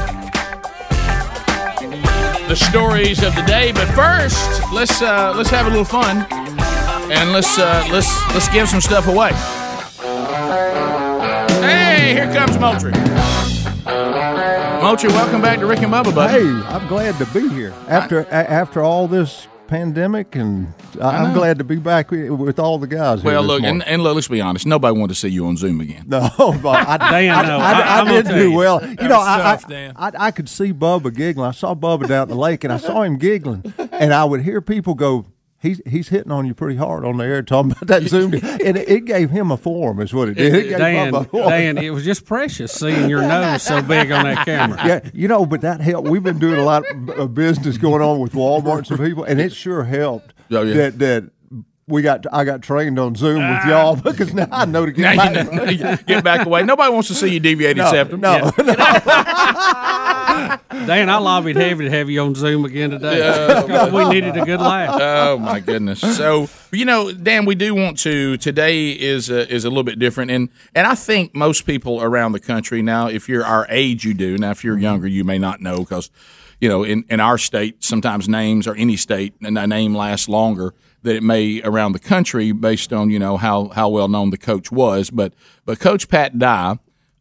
[2.46, 4.38] the stories of the day, but first,
[4.70, 6.26] let's uh, let's have a little fun
[7.10, 9.30] and let's uh, let's let's give some stuff away.
[11.62, 12.92] Hey, here comes Moultrie.
[14.82, 16.44] Moultrie, welcome back to Rick and Bubba, buddy.
[16.44, 21.16] Hey, I'm glad to be here after a, after all this pandemic, and I, I
[21.22, 23.22] I'm glad to be back with, with all the guys.
[23.22, 24.66] Well, this look, and, and look, let's be honest.
[24.66, 26.04] Nobody wanted to see you on Zoom again.
[26.08, 26.28] No,
[26.62, 28.56] but I, Dan, I, no, I, I- I, I'm did do you.
[28.56, 28.84] well.
[28.84, 31.46] You know, I, tough, I, I, I could see Bubba giggling.
[31.46, 34.42] I saw Bubba down at the lake, and I saw him giggling, and I would
[34.42, 35.26] hear people go.
[35.60, 38.44] He's he's hitting on you pretty hard on the air talking about that Zoom, deal."
[38.44, 40.54] and it, it gave him a forum, is what it did.
[40.54, 41.48] It gave Dan, Bubba a forum.
[41.50, 44.78] Dan, it was just precious seeing your nose so big on that camera.
[44.86, 46.08] Yeah, you know, but that helped.
[46.08, 46.84] We've been doing a lot
[47.18, 50.74] of business going on with Walmart and some people, and it sure helped Oh, yeah.
[50.74, 51.30] that that
[51.88, 53.68] we got I got trained on Zoom with ah.
[53.68, 55.52] y'all because now I know to get back.
[55.52, 56.62] know, get back away.
[56.62, 58.20] Nobody wants to see you deviated No, septum.
[58.20, 58.52] no,
[60.86, 63.18] Dan, I lobbied heavy to have you on Zoom again today.
[63.18, 63.88] Yeah.
[63.98, 64.98] We needed a good laugh.
[65.00, 66.00] Oh my goodness!
[66.00, 68.36] So you know, Dan, we do want to.
[68.36, 72.32] Today is a, is a little bit different, and and I think most people around
[72.32, 74.36] the country now, if you're our age, you do.
[74.38, 74.82] Now, if you're mm-hmm.
[74.82, 76.10] younger, you may not know because
[76.60, 80.28] you know in in our state, sometimes names or any state, and a name lasts
[80.28, 84.30] longer than it may around the country based on you know how how well known
[84.30, 85.10] the coach was.
[85.10, 85.32] But
[85.64, 86.78] but Coach Pat Dye.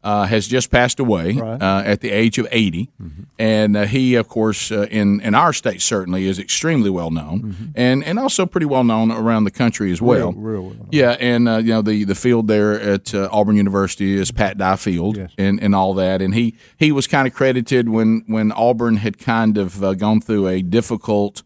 [0.07, 2.89] Uh, has just passed away uh, at the age of 80.
[3.37, 7.73] And uh, he, of course, uh, in, in our state certainly is extremely well known
[7.75, 10.31] and, and also pretty well known around the country as well.
[10.31, 13.57] Real- real well Yeah, and uh, you know the, the field there at uh, Auburn
[13.57, 16.21] University is Pat Dye Field and, and all that.
[16.21, 20.21] And he, he was kind of credited when, when Auburn had kind of uh, gone
[20.21, 21.43] through a difficult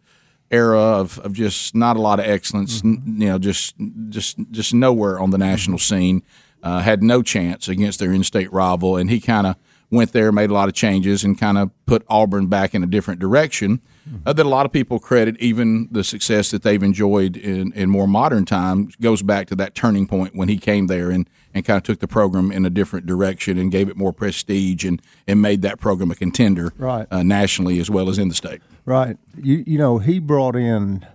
[0.51, 2.83] era of, of just not a lot of excellence.
[2.83, 3.73] n- You know, just
[4.09, 6.21] just just nowhere on the national scene.
[6.63, 9.55] Uh, had no chance against their in-state rival, and he kind of
[9.89, 12.85] went there, made a lot of changes, and kind of put Auburn back in a
[12.87, 13.81] different direction.
[14.25, 17.89] Uh, that a lot of people credit even the success that they've enjoyed in, in
[17.89, 21.65] more modern times goes back to that turning point when he came there and, and
[21.65, 25.01] kind of took the program in a different direction and gave it more prestige and,
[25.27, 27.05] and made that program a contender Right.
[27.11, 28.61] uh, nationally as well as in the state.
[28.85, 29.17] Right.
[29.37, 31.05] You you know he brought in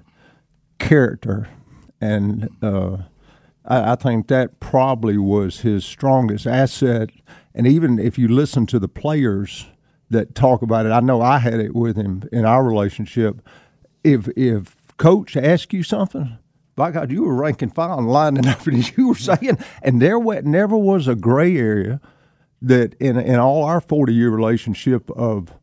[0.79, 1.49] character,
[2.01, 2.99] and uh,
[3.67, 7.11] I, I think that probably was his strongest asset.
[7.55, 9.67] And even if you listen to the players
[10.11, 13.41] that talk about it, I know I had it with him in our relationship.
[14.05, 16.39] If if coach asked you something.
[16.75, 20.19] By God, you were ranking file and lining up, and you were saying, and there
[20.43, 22.01] never was a gray area
[22.61, 25.55] that in in all our forty year relationship of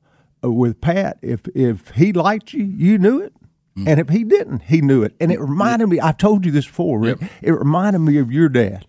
[0.43, 3.33] uh, with Pat, if if he liked you, you knew it,
[3.77, 3.87] Mm-hmm.
[3.87, 5.15] and if he didn't, he knew it.
[5.19, 5.99] And it reminded me.
[5.99, 7.17] I've told you this before, Rick.
[7.41, 8.85] It reminded me of your dad.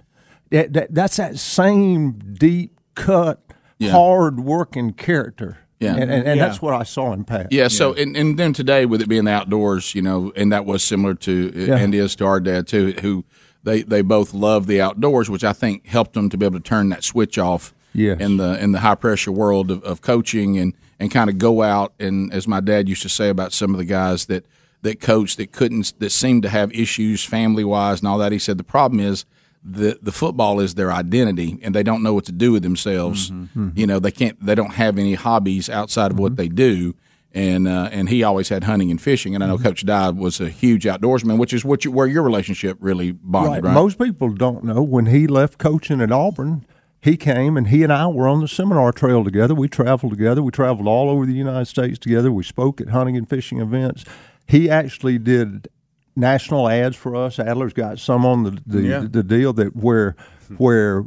[0.50, 3.40] That, that that's that same deep cut,
[3.78, 3.92] Yeah.
[3.92, 5.58] hard working character.
[5.80, 5.92] Yeah.
[5.94, 6.46] and, and, and Yeah.
[6.46, 7.48] that's what I saw in Pat.
[7.50, 7.68] Yeah.
[7.68, 10.82] So, and, and then today, with it being the outdoors, you know, and that was
[10.82, 11.76] similar to uh, Yeah.
[11.78, 13.24] and is to our dad too, who
[13.62, 16.62] they they both love the outdoors, which I think helped them to be able to
[16.62, 17.74] turn that switch off.
[17.94, 18.20] Yes.
[18.20, 21.62] In the in the high pressure world of, of coaching and and kind of go
[21.62, 24.44] out and as my dad used to say about some of the guys that
[24.84, 28.32] that coached that couldn't that seemed to have issues family wise and all that.
[28.32, 29.24] He said the problem is.
[29.66, 33.30] The, the football is their identity, and they don't know what to do with themselves.
[33.30, 33.68] Mm-hmm.
[33.68, 33.78] Mm-hmm.
[33.78, 34.38] You know, they can't.
[34.44, 36.36] They don't have any hobbies outside of what mm-hmm.
[36.36, 36.94] they do
[37.34, 39.34] and uh, and he always had hunting and fishing.
[39.34, 42.22] And I know Coach Dye was a huge outdoorsman, which is what you, where your
[42.22, 43.74] relationship really bonded, right?
[43.74, 46.64] Most people don't know when he left coaching at Auburn.
[47.00, 49.54] He came and he and I were on the seminar trail together.
[49.54, 50.42] We traveled together.
[50.42, 52.32] We traveled all over the United States together.
[52.32, 54.04] We spoke at hunting and fishing events.
[54.46, 55.68] He actually did
[56.16, 57.38] national ads for us.
[57.38, 59.06] Adler's got some on the the, Yeah.
[59.10, 60.16] the deal that where
[60.58, 61.04] where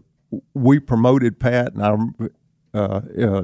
[0.53, 2.27] we promoted Pat and I.
[2.77, 3.43] Uh, uh,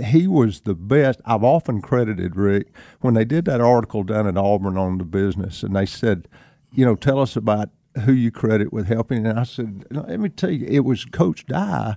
[0.00, 1.20] he was the best.
[1.26, 2.72] I've often credited Rick
[3.02, 6.26] when they did that article down at Auburn on the business, and they said,
[6.72, 7.68] you know, tell us about
[8.06, 9.26] who you credit with helping.
[9.26, 11.96] And I said, let me tell you, it was Coach Dye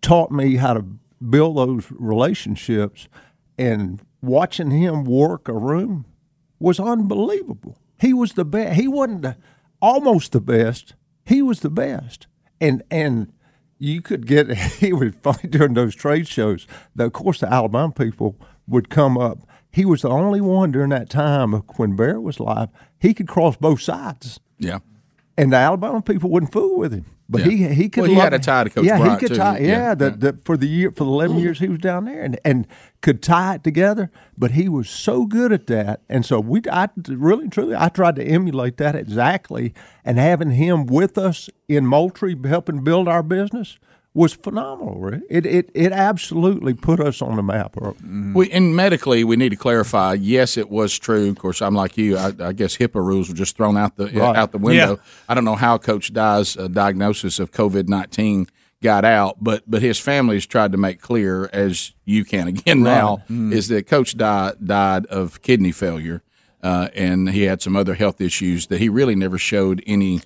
[0.00, 0.82] taught me how to
[1.28, 3.06] build those relationships,
[3.58, 6.06] and watching him work a room
[6.60, 7.78] was unbelievable.
[7.98, 8.78] He was the best.
[8.78, 9.36] He wasn't the,
[9.82, 10.94] almost the best.
[11.24, 12.26] He was the best,
[12.60, 13.32] and and
[13.78, 14.48] you could get.
[14.80, 16.66] He was funny during those trade shows.
[16.94, 18.36] The, of course, the Alabama people
[18.68, 19.38] would come up.
[19.72, 22.68] He was the only one during that time when Barrett was live.
[22.98, 24.40] He could cross both sides.
[24.58, 24.80] Yeah.
[25.40, 27.06] And the Alabama people wouldn't fool with him.
[27.30, 28.02] But he he could.
[28.02, 29.40] Well, he had a tie to Coach Yeah, Bryant, he could too.
[29.40, 29.58] tie.
[29.58, 32.22] Yeah, Yeah, the, the, for the year for the eleven years he was down there,
[32.22, 32.66] and and
[33.00, 34.10] could tie it together.
[34.36, 36.60] But he was so good at that, and so we.
[36.70, 39.72] I really truly I tried to emulate that exactly,
[40.04, 43.78] and having him with us in Moultrie helping build our business
[44.12, 44.98] was phenomenal.
[44.98, 45.22] Rick.
[45.30, 47.76] It it it absolutely put us on the map.
[48.34, 50.14] We and medically, we need to clarify.
[50.14, 51.28] Yes, it was true.
[51.30, 52.16] Of course, I'm like you.
[52.16, 54.36] I, I guess HIPAA rules were just thrown out the Right.
[54.36, 54.94] out the window.
[54.96, 55.02] Yeah.
[55.28, 58.46] I don't know how Coach Dye's uh, diagnosis of COVID nineteen
[58.82, 63.18] got out, but but his family's tried to make clear, as you can again now,
[63.28, 63.38] Right.
[63.38, 63.52] Mm.
[63.52, 66.22] is that Coach Dye died of kidney failure,
[66.64, 70.22] uh, and he had some other health issues that he really never showed any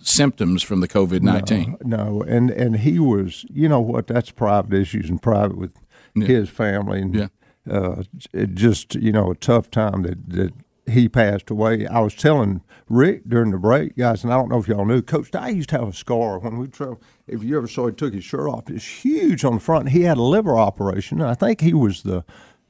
[0.00, 1.76] symptoms from the COVID nineteen.
[1.82, 4.06] No, and and he was, you know what?
[4.06, 5.74] That's private issues and private with
[6.14, 7.28] his family, and Yeah.
[7.70, 10.52] uh, it just you know a tough time that that
[10.86, 11.86] he passed away.
[11.86, 15.02] I was telling Rick during the break, guys, and I don't know if y'all knew,
[15.02, 17.02] Coach Dye used to have a scar when we traveled.
[17.26, 19.90] If you ever saw he took his shirt off, it's huge on the front.
[19.90, 21.20] He had a liver operation.
[21.20, 22.24] I think he was the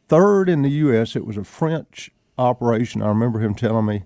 [0.09, 1.15] third in the U.S.
[1.15, 3.03] It was a French operation.
[3.03, 4.03] I remember him telling me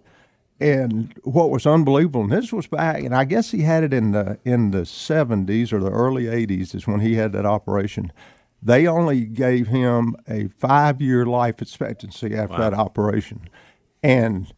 [0.61, 4.12] and what was unbelievable, and this was back, and I guess he had it in
[4.12, 8.12] the in the seventies or the early eighties is when he had that operation.
[8.64, 12.59] They only gave him a five year life expectancy after Wow.
[12.70, 13.40] that operation,
[14.05, 14.53] and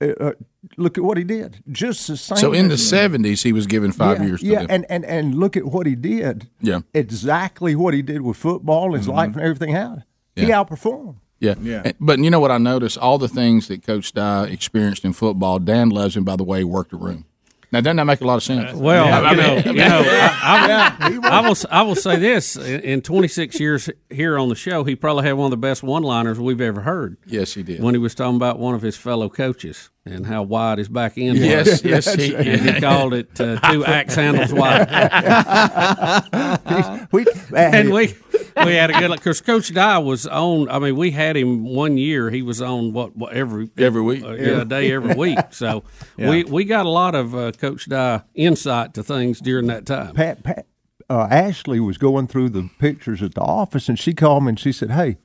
[0.00, 0.32] uh, uh,
[0.76, 1.60] look at what he did.
[1.72, 2.38] Just the same.
[2.38, 4.40] So in the seventies, he was given five yeah, years.
[4.42, 4.70] to Yeah, live.
[4.70, 6.48] and, and and look at what he did.
[6.60, 6.80] Yeah.
[6.94, 10.02] exactly what he did with football, his life, and everything else.
[10.36, 11.16] He outperformed.
[11.38, 11.54] Yeah.
[11.60, 11.92] Yeah.
[12.00, 12.98] But you know what I noticed?
[12.98, 16.58] All the things that Coach Dye experienced in football, Dan loves him by the way
[16.58, 17.26] he worked the room.
[17.72, 18.72] Now, doesn't that make a lot of sense?
[18.72, 22.80] Well, I you know, you know, I, I, I will I will say this: in,
[22.80, 26.38] in 26 years here on the show, he probably had one of the best one-liners
[26.38, 27.16] we've ever heard.
[27.26, 27.82] Yes, he did.
[27.82, 31.18] When he was talking about one of his fellow coaches and how wide his back
[31.18, 31.84] end Yes, was.
[31.84, 34.88] yes, he- and he called it uh, two axe handles wide.
[37.12, 37.26] we,
[37.56, 38.14] and we
[38.64, 40.68] we had a good look because Coach Dye was on.
[40.70, 42.30] I mean, we had him one year.
[42.30, 44.24] He was on what, what every Every week.
[44.24, 45.38] uh, yeah, a day every week.
[45.50, 45.84] So
[46.16, 50.14] we we got a lot of uh, Coach Dye insight to things during that time.
[50.14, 50.66] Pat, Pat
[51.10, 54.60] uh, Ashley was going through the pictures at the office, and she called me and
[54.60, 55.18] she said, "Hey,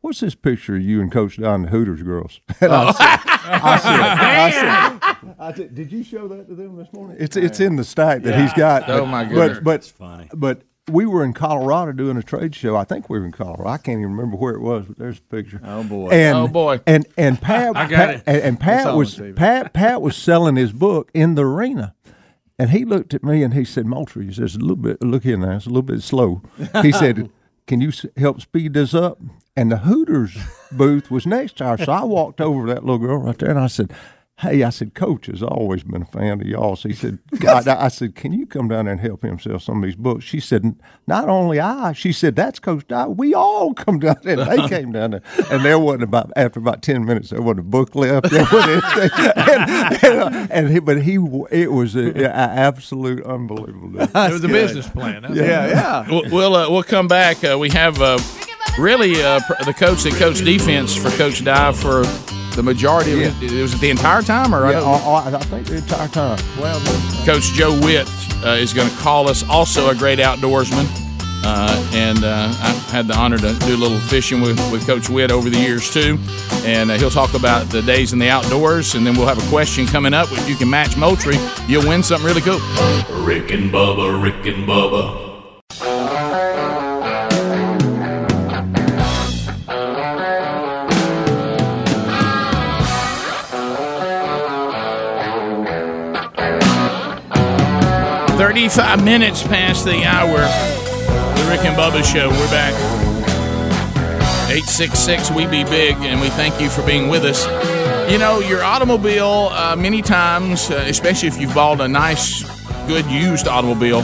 [0.00, 2.92] what's this picture of you and Coach Don, the Hooters girls?" And oh.
[2.92, 3.20] I said,
[3.62, 7.36] I said, I said, I said, "Did you show that to them this morning?" It's
[7.36, 8.88] it's in the stack that he's got.
[8.88, 9.58] Oh, my goodness.
[9.58, 10.28] But but That's funny.
[10.34, 12.74] but we were in Colorado doing a trade show.
[12.76, 13.68] I think we were in Colorado.
[13.68, 15.60] I can't even remember where it was, but there's a picture.
[15.64, 16.08] Oh boy.
[16.10, 16.80] And, Oh, boy.
[16.86, 18.22] And and Pat, I got Pat- it.
[18.26, 21.94] and, and It's Pat was Pat Pat was selling his book in the arena.
[22.58, 25.22] And he looked at me and he said, Moultrie, he says, a little bit, look
[25.22, 26.42] here now, it's a little bit slow.
[26.82, 27.30] He said,
[27.70, 29.20] Can you help speed this up?
[29.56, 30.36] And the Hooters
[30.72, 31.84] booth was next to ours.
[31.84, 33.92] So I walked over to that little girl right there and I said,
[34.40, 36.74] Hey, I said, Coach has always been a fan of y'all.
[36.74, 39.58] So he said, God, I said, Can you come down there and help him sell
[39.58, 40.24] some of these books?
[40.24, 40.74] She said,
[41.06, 43.06] Not only I, she said, That's Coach Dye.
[43.06, 44.36] We all come down there.
[44.36, 45.22] They came down there.
[45.50, 48.30] And there wasn't about, after about 10 minutes, there wasn't a book left.
[48.30, 48.84] There wasn't.
[49.50, 51.14] And, and, and he, but he,
[51.50, 53.90] it was an absolute unbelievable.
[53.90, 54.04] day.
[54.04, 55.22] It was a business plan.
[55.22, 56.22] That's Yeah, all.
[56.22, 57.42] We'll we'll, uh, we'll come back.
[57.44, 58.18] Uh, we have uh,
[58.78, 62.04] really uh, the coach that coached defense for Coach Dye for
[62.54, 63.52] the majority of it.
[63.52, 65.08] It was the entire time, or I Yeah, don't know.
[65.10, 66.38] I, I I think the entire time.
[66.58, 66.80] Well,
[67.24, 68.08] Coach Joe Whitt
[68.44, 69.42] uh, is going to call us.
[69.48, 70.86] Also, a great outdoorsman.
[71.42, 75.08] Uh, and uh, I've had the honor to do a little fishing with, with Coach
[75.08, 76.18] Whitt over the years, too.
[76.64, 78.94] And uh, he'll talk about the days in the outdoors.
[78.94, 80.28] And then we'll have a question coming up.
[80.32, 82.58] If you can match Moultrie, you'll win something really cool.
[83.24, 85.29] Rick and Bubba, Rick and Bubba.
[98.50, 100.38] Thirty-five minutes past the hour.
[100.38, 102.28] The Rick and Bubba Show.
[102.30, 102.74] We're back.
[104.50, 105.30] Eight six six.
[105.30, 107.46] We be big, and we thank you for being with us.
[108.10, 109.50] You know your automobile.
[109.52, 112.42] Uh, many times, uh, especially if you've bought a nice,
[112.88, 114.00] good used automobile,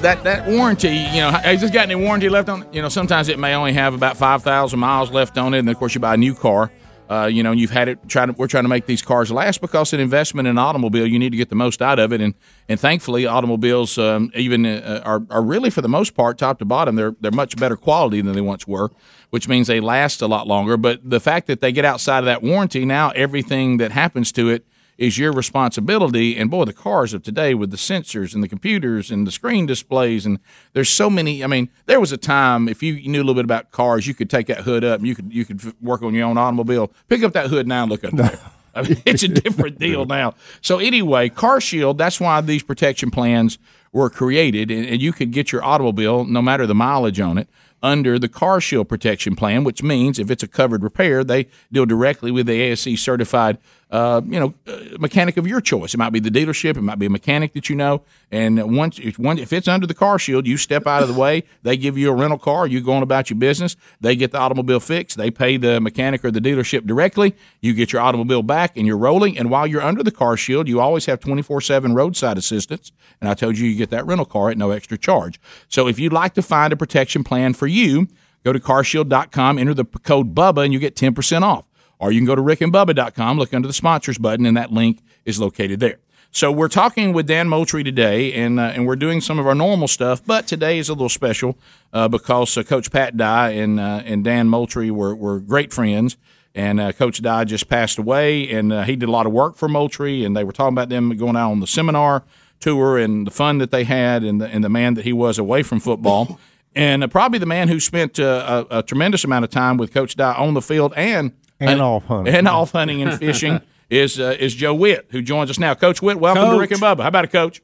[0.00, 0.88] that that warranty.
[0.88, 2.64] You know, has this got any warranty left on?
[2.64, 2.74] it?
[2.74, 5.70] You know, sometimes it may only have about five thousand miles left on it, and
[5.70, 6.72] of course you buy a new car.
[7.10, 7.98] Uh, you know, you've had it.
[8.08, 11.06] Trying to, we're trying to make these cars last because an investment in an automobile,
[11.06, 12.34] you need to get the most out of it, and
[12.68, 16.64] and thankfully, automobiles um, even uh, are are really for the most part, top to
[16.64, 18.90] bottom, they're they're much better quality than they once were,
[19.30, 20.76] which means they last a lot longer.
[20.76, 24.48] But the fact that they get outside of that warranty, now everything that happens to
[24.48, 24.64] it
[25.00, 26.36] is your responsibility.
[26.36, 29.64] And boy, the cars of today with the sensors and the computers and the screen
[29.64, 30.38] displays, and
[30.74, 31.42] there's so many.
[31.42, 34.12] I mean, there was a time if you knew a little bit about cars, you
[34.12, 36.92] could take that hood up and you could you could work on your own automobile.
[37.08, 38.38] Pick up that hood now and look up there.
[38.74, 40.34] I mean, it's a different deal now.
[40.60, 41.96] So anyway, Car Shield.
[41.96, 43.58] That's why these protection plans
[43.92, 47.48] were created, and, and you could get your automobile, no matter the mileage on it,
[47.82, 49.64] under the Car Shield protection plan.
[49.64, 53.56] Which means if it's a covered repair, they deal directly with the ASE certified,
[53.90, 55.94] uh, you know, uh, mechanic of your choice.
[55.94, 58.98] It might be the dealership, it might be a mechanic that you know, and once
[58.98, 61.42] if one if it's under the Car Shield, you step out of the way.
[61.62, 62.66] They give you a rental car.
[62.66, 63.76] You go on about your business.
[64.00, 65.16] They get the automobile fixed.
[65.16, 67.34] They pay the mechanic or the dealership directly.
[67.60, 69.36] You get your automobile back, and you're rolling.
[69.36, 72.92] And while you're under the Car Shield, you always have 24 7 roadside assistance.
[73.20, 75.40] And I told you you get that rental car at no extra charge.
[75.68, 78.08] So if you'd like to find a protection plan for you,
[78.44, 81.66] go to carshield.com, enter the code BUBBA, and you get 10% off.
[82.00, 85.38] Or you can go to rickandbubba.com, look under the sponsors button, and that link is
[85.38, 85.98] located there.
[86.32, 89.54] So we're talking with Dan Moultrie today, and uh, and we're doing some of our
[89.54, 91.58] normal stuff, but today is a little special
[91.92, 96.16] uh, because uh, Coach Pat Dye and uh, and Dan Moultrie were, were great friends,
[96.54, 99.56] and uh, Coach Dye just passed away, and uh, he did a lot of work
[99.56, 102.22] for Moultrie, and they were talking about them going out on the seminar
[102.60, 105.36] tour and the fun that they had, and the, and the man that he was
[105.36, 106.38] away from football,
[106.76, 109.92] and uh, probably the man who spent uh, a, a tremendous amount of time with
[109.92, 112.34] Coach Dye on the field and And off hunting.
[112.34, 113.60] and off hunting and fishing.
[113.90, 115.74] is uh, is Joe Whitt, who joins us now.
[115.74, 117.02] Coach Whitt, welcome to Rick and Bubba.
[117.02, 117.60] How about it, Coach?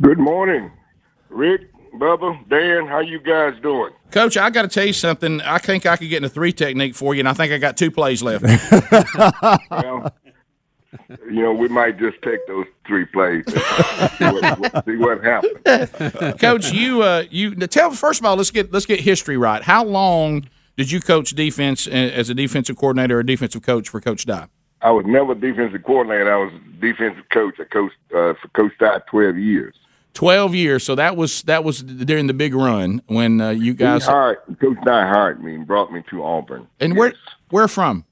[0.00, 0.70] Good morning,
[1.28, 2.86] Rick, Bubba, Dan.
[2.86, 3.92] How you guys doing?
[4.10, 5.40] Coach, I got to tell you something.
[5.42, 7.58] I think I could get in a three technique for you, and I think I
[7.58, 8.44] got two plays left.
[9.70, 10.14] well,
[11.26, 13.44] you know, we might just take those three plays.
[13.46, 16.40] and see, what, what- see what happens.
[16.40, 19.62] coach, you uh, you now tell first of all, let's get let's get history right.
[19.62, 24.00] How long did you coach defense uh, as a defensive coordinator or defensive coach for
[24.00, 24.46] Coach Dye?
[24.80, 26.32] I was never defensive coordinator.
[26.32, 27.54] I was defensive coach.
[27.60, 29.74] I coached uh, for Coach Dye twelve years.
[30.14, 30.84] Twelve years.
[30.84, 34.38] So that was that was during the big run when uh, you guys he hired,
[34.60, 37.14] Coach Dye hired me and brought me to Auburn and where
[37.50, 38.04] where from?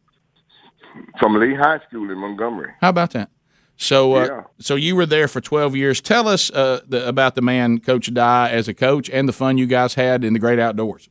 [1.18, 2.72] from Lee High School in Montgomery.
[2.80, 3.30] How about that?
[3.76, 4.42] So, uh, Yeah.
[4.58, 6.00] so you were there for twelve years.
[6.00, 9.56] Tell us uh, the, about the man, Coach Dye, as a coach, and the fun
[9.58, 11.08] you guys had in the great outdoors.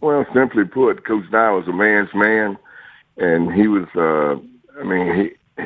[0.00, 2.58] Well, simply put, Coach Dye was a man's man,
[3.16, 3.86] and he was.
[3.94, 4.40] Uh,
[4.80, 5.14] I mean,
[5.56, 5.64] he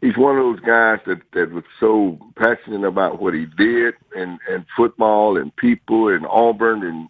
[0.00, 4.38] he's one of those guys that that was so passionate about what he did and
[4.48, 7.08] and football and people and Auburn and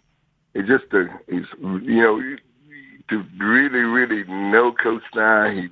[0.53, 2.19] it just uh, he's you know
[3.09, 5.69] to really really know Coach Dye, he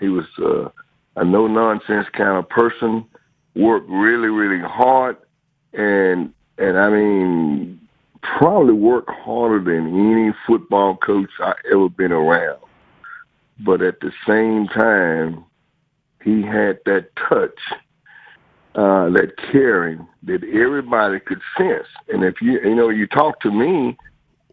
[0.00, 0.68] he was uh,
[1.16, 3.04] a no nonsense kind of person.
[3.54, 5.16] Worked really really hard,
[5.74, 7.81] and and I mean
[8.22, 12.60] probably worked harder than any football coach I ever been around.
[13.58, 15.44] But at the same time,
[16.24, 17.58] he had that touch,
[18.74, 21.86] uh, that caring that everybody could sense.
[22.08, 23.96] And if you you know you talk to me,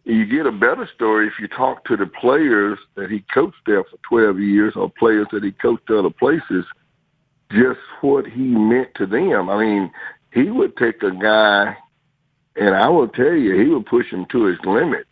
[0.04, 3.84] you get a better story if you talk to the players that he coached there
[3.84, 6.64] for 12 years or players that he coached other places,
[7.52, 9.48] just what he meant to them.
[9.48, 9.90] I mean,
[10.32, 11.76] he would take a guy,
[12.60, 15.06] and I will tell you, he would push him to his limit.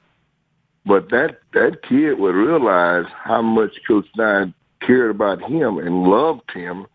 [0.85, 6.51] But that that kid would realize how much Coach Dye cared about him and loved
[6.53, 6.87] him,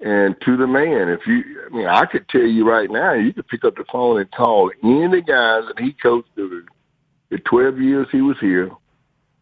[0.00, 1.08] and to the man.
[1.08, 3.84] If you, I mean, I could tell you right now, you could pick up the
[3.92, 6.64] phone and call any guys that he coached the,
[7.30, 8.70] the 12 years he was here,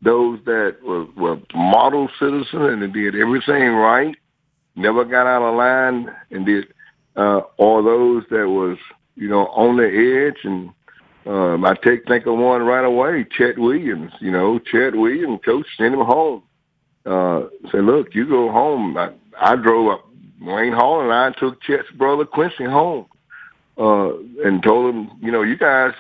[0.03, 4.17] those that were, were model citizens and did everything right,
[4.75, 6.67] never got out of line and did,
[7.17, 8.79] uh, or those that was,
[9.17, 10.71] you know, on the edge and
[11.27, 14.13] um, I take think of one right away, Chet Williams.
[14.21, 16.43] You know, Chet Williams, coach sent him home.
[17.05, 18.97] Uh, say, look, you go home.
[18.97, 20.05] I, I drove up.
[20.41, 23.07] Wayne Hall and I took Chet's brother Quincy home,
[23.79, 25.93] uh, and told him, you know, you guys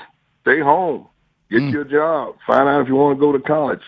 [0.42, 1.08] stay home,
[1.50, 3.80] get your job, find out if you want to go to college.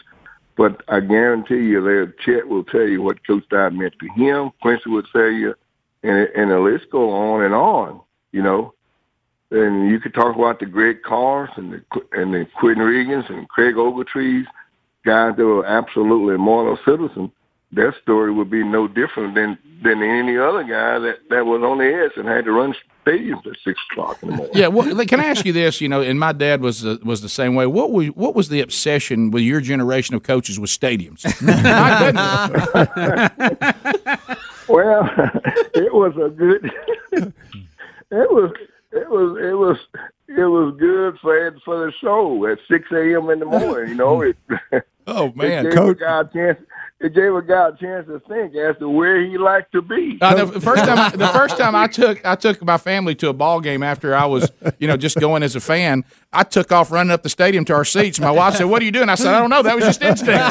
[0.57, 4.51] But I guarantee you, there, Chet will tell you what Coach Dye meant to him.
[4.61, 5.55] Quincy will tell you,
[6.03, 8.01] and and the list go on and on.
[8.33, 8.74] You know,
[9.51, 11.82] and you could talk about the Greg Carrs and the
[12.12, 14.46] and the Quentin Riggins and Craig Ogletrees,
[15.05, 17.30] guys that were absolutely immortal citizens.
[17.70, 21.78] Their story would be no different than than any other guy that that was on
[21.78, 22.74] the edge and had to run
[23.05, 24.55] stadiums at six o'clock in the morning.
[24.55, 25.80] Yeah, well, like, can I ask you this?
[25.80, 27.66] You know, and my dad was uh, was the same way.
[27.66, 31.24] What was what was the obsession with your generation of coaches with stadiums?
[31.42, 31.99] My
[33.38, 34.38] goodness.
[34.68, 35.09] Well,
[35.74, 36.70] it was a good.
[38.11, 38.53] it was
[38.93, 39.78] it was it was
[40.29, 43.31] it was good for for the show at six a.m.
[43.31, 43.91] in the morning.
[43.91, 44.37] You know it.
[45.09, 46.59] Oh it gave a guy a chance.
[47.01, 50.18] It gave a guy a chance to think as to where he liked to be.
[50.20, 53.33] Uh, the first time, the first time I took I took my family to a
[53.33, 56.05] ball game after I was, you know, just going as a fan.
[56.33, 58.20] I took off running up the stadium to our seats.
[58.20, 59.62] My wife said, "What are you doing?" I said, "I don't know.
[59.62, 60.43] That was just instinct."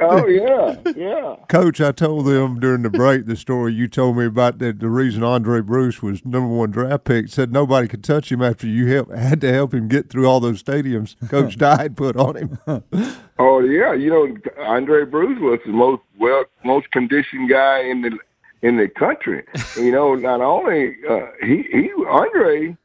[0.00, 1.36] oh yeah, yeah.
[1.48, 4.90] Coach, I told them during the break the story you told me about that the
[4.90, 8.86] reason Aundray Bruce was number one draft pick said nobody could touch him after you
[8.92, 12.58] help, had to help him get through all those stadiums Coach Dye put on him.
[13.38, 14.26] Oh yeah, you know
[14.62, 18.16] Aundray Bruce was the most well most conditioned guy in the
[18.62, 19.42] in the country.
[19.76, 22.76] you know, not only uh, he he Aundray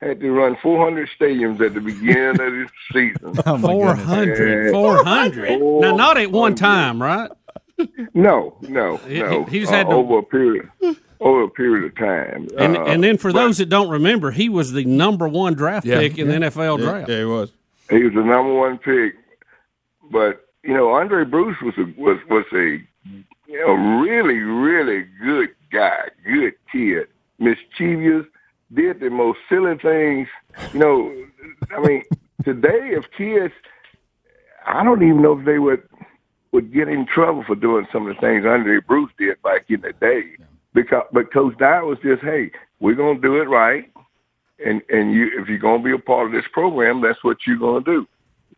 [0.00, 3.34] had to run 400 stadiums at the beginning of the season.
[3.46, 4.66] Oh, 400.
[4.66, 5.60] And- 400.
[5.80, 7.30] Now, not at one time, right?
[8.12, 9.44] No, no, He- no.
[9.44, 10.68] he just Uh, had to- over a period
[11.20, 12.48] over a period of time.
[12.58, 15.86] And, Uh, and then for those that don't remember, he was the number one draft
[15.86, 15.98] Yeah.
[15.98, 17.08] pick in the NFL Yeah, draft.
[17.08, 17.52] Yeah, he was.
[17.90, 19.14] He was the number one pick,
[20.10, 22.80] but you know Aundray Bruce was a, was was a
[23.46, 27.08] you know really really good guy, good kid,
[27.38, 28.26] mischievous,
[28.72, 30.28] did the most silly things.
[30.72, 31.12] You know,
[31.76, 32.02] I mean,
[32.44, 33.52] today if kids,
[34.66, 35.82] I don't even know if they would
[36.52, 39.80] would get in trouble for doing some of the things Aundray Bruce did back in
[39.82, 40.24] the day.
[40.74, 42.50] Because but Coach Dye was just, hey,
[42.80, 43.90] we're gonna do it right,
[44.64, 47.58] and and you if you're gonna be a part of this program, that's what you're
[47.58, 48.06] gonna do.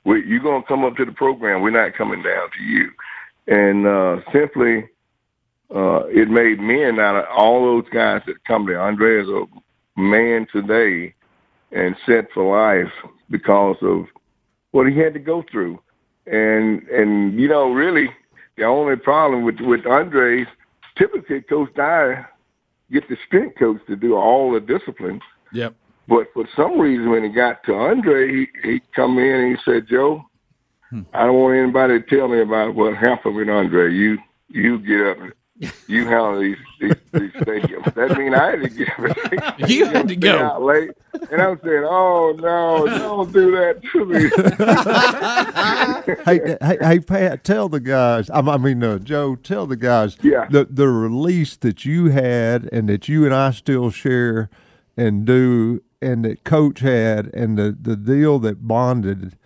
[0.05, 1.63] We, you're gonna come up to the program.
[1.63, 2.91] We're not coming down to you.
[3.49, 4.89] And uh, simply,
[5.75, 8.79] uh, it made men out of all those guys that come there.
[8.79, 11.15] Aundray is a man today
[11.73, 12.93] and set for life
[13.31, 14.07] because of
[14.71, 15.81] what he had to go through.
[16.27, 18.09] And and you know, really,
[18.57, 20.49] the only problem with with Aundray's
[20.97, 22.29] typically Coach Dyer
[22.91, 25.21] get the strength coach to do all the discipline.
[25.53, 25.75] Yep.
[26.09, 29.63] But for some reason, when he got to Aundray, he, he come in and he
[29.65, 30.25] said, "Joe,
[30.91, 31.03] hmm.
[31.13, 33.93] I don't want anybody to tell me about what happened with Aundray.
[33.93, 34.19] You
[34.49, 35.33] you get up,
[35.87, 37.95] you handle these these, these stadiums.
[37.95, 39.17] That mean I had to get up.
[39.69, 40.39] You had to go.
[40.39, 40.91] out late,
[41.31, 44.29] and I'm saying, "Oh no, don't do that to me."
[46.25, 48.29] hey, hey, hey, Pat, tell the guys.
[48.31, 50.17] I I mean, uh, Joe, tell the guys.
[50.23, 50.47] Yeah.
[50.51, 54.51] The the release that you had, and that you and I still share
[54.97, 59.37] and do, and that Coach had, and the the deal that bonded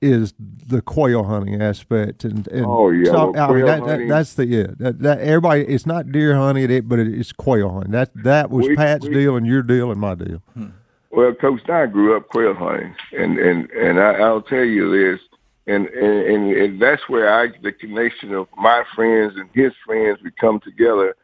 [0.00, 2.24] is the quail hunting aspect.
[2.24, 4.78] And, and Oh, yeah, talk- well, I mean, quail that, that, hunting- that's the it.
[4.78, 7.92] That, that everybody, it's not deer hunting, it, but it, it's quail hunting.
[7.92, 10.42] That that was We- Pat's we- deal, and your deal, and my deal.
[10.54, 10.66] Hmm.
[11.10, 15.20] Well, Coach Dye grew up quail hunting, and and and I, I'll tell you this,
[15.66, 20.18] and, and and and that's where I the connection of my friends and his friends
[20.22, 21.16] we come together.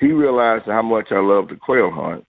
[0.00, 2.24] He realized how much I love the quail hunt,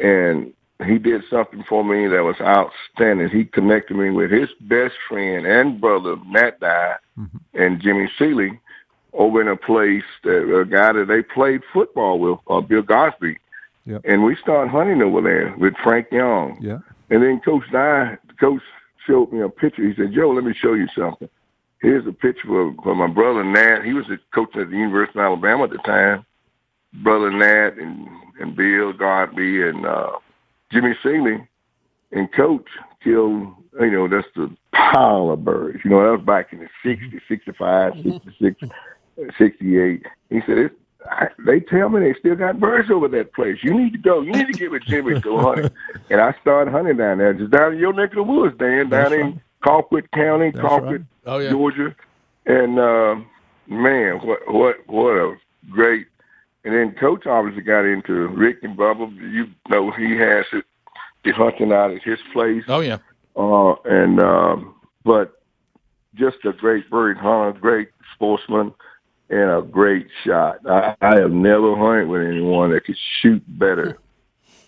[0.00, 0.52] and
[0.84, 3.28] he did something for me that was outstanding.
[3.28, 6.96] He connected me with his best friend and brother Nat Dye
[7.54, 8.58] and Jimmy Seeley
[9.12, 13.36] over in a place that a guy that they played football with, uh, Bill Gosby.
[13.86, 14.02] Yep.
[14.04, 16.58] And we started hunting over there with Frank Young.
[16.60, 16.78] Yeah.
[17.10, 18.62] And then Coach Dye, Coach
[19.06, 19.86] showed me a picture.
[19.86, 21.28] He said, Joe, let me show you something.
[21.80, 23.82] Here's a picture of, for my brother Nat.
[23.84, 26.24] He was a coach at the University of Alabama at the time.
[27.02, 28.06] Brother Nat and,
[28.38, 30.12] and Bill Godby and uh,
[30.72, 31.46] Jimmy Seeley
[32.12, 32.66] and Coach
[33.02, 35.80] killed, you know, that's the pile of birds.
[35.84, 38.62] You know, that was back in the 60s, 65, 66,
[39.38, 40.06] 68.
[40.30, 40.74] He said, it's,
[41.10, 43.58] I, they tell me they still got birds over that place.
[43.62, 44.20] You need to go.
[44.20, 45.70] You need to get with Jimmy to go hunting.
[46.10, 48.90] And I started hunting down there, just down in your neck of the woods, Dan,
[48.90, 51.04] down in Colquitt County, That's Colquitt, right.
[51.26, 51.50] Oh, yeah.
[51.50, 51.94] Georgia.
[52.46, 53.16] And uh,
[53.68, 55.36] man, what what what a
[55.70, 56.08] great.
[56.64, 59.14] And then Coach obviously got into Rick and Bubba.
[59.16, 60.64] You know he has it,
[61.24, 62.64] the hunting out at his place.
[62.68, 62.98] Oh yeah.
[63.36, 65.42] Uh, and um, but
[66.14, 68.74] just a great bird hunter, great sportsman,
[69.30, 70.58] and a great shot.
[70.68, 73.98] I, I have never hunted with anyone that could shoot better.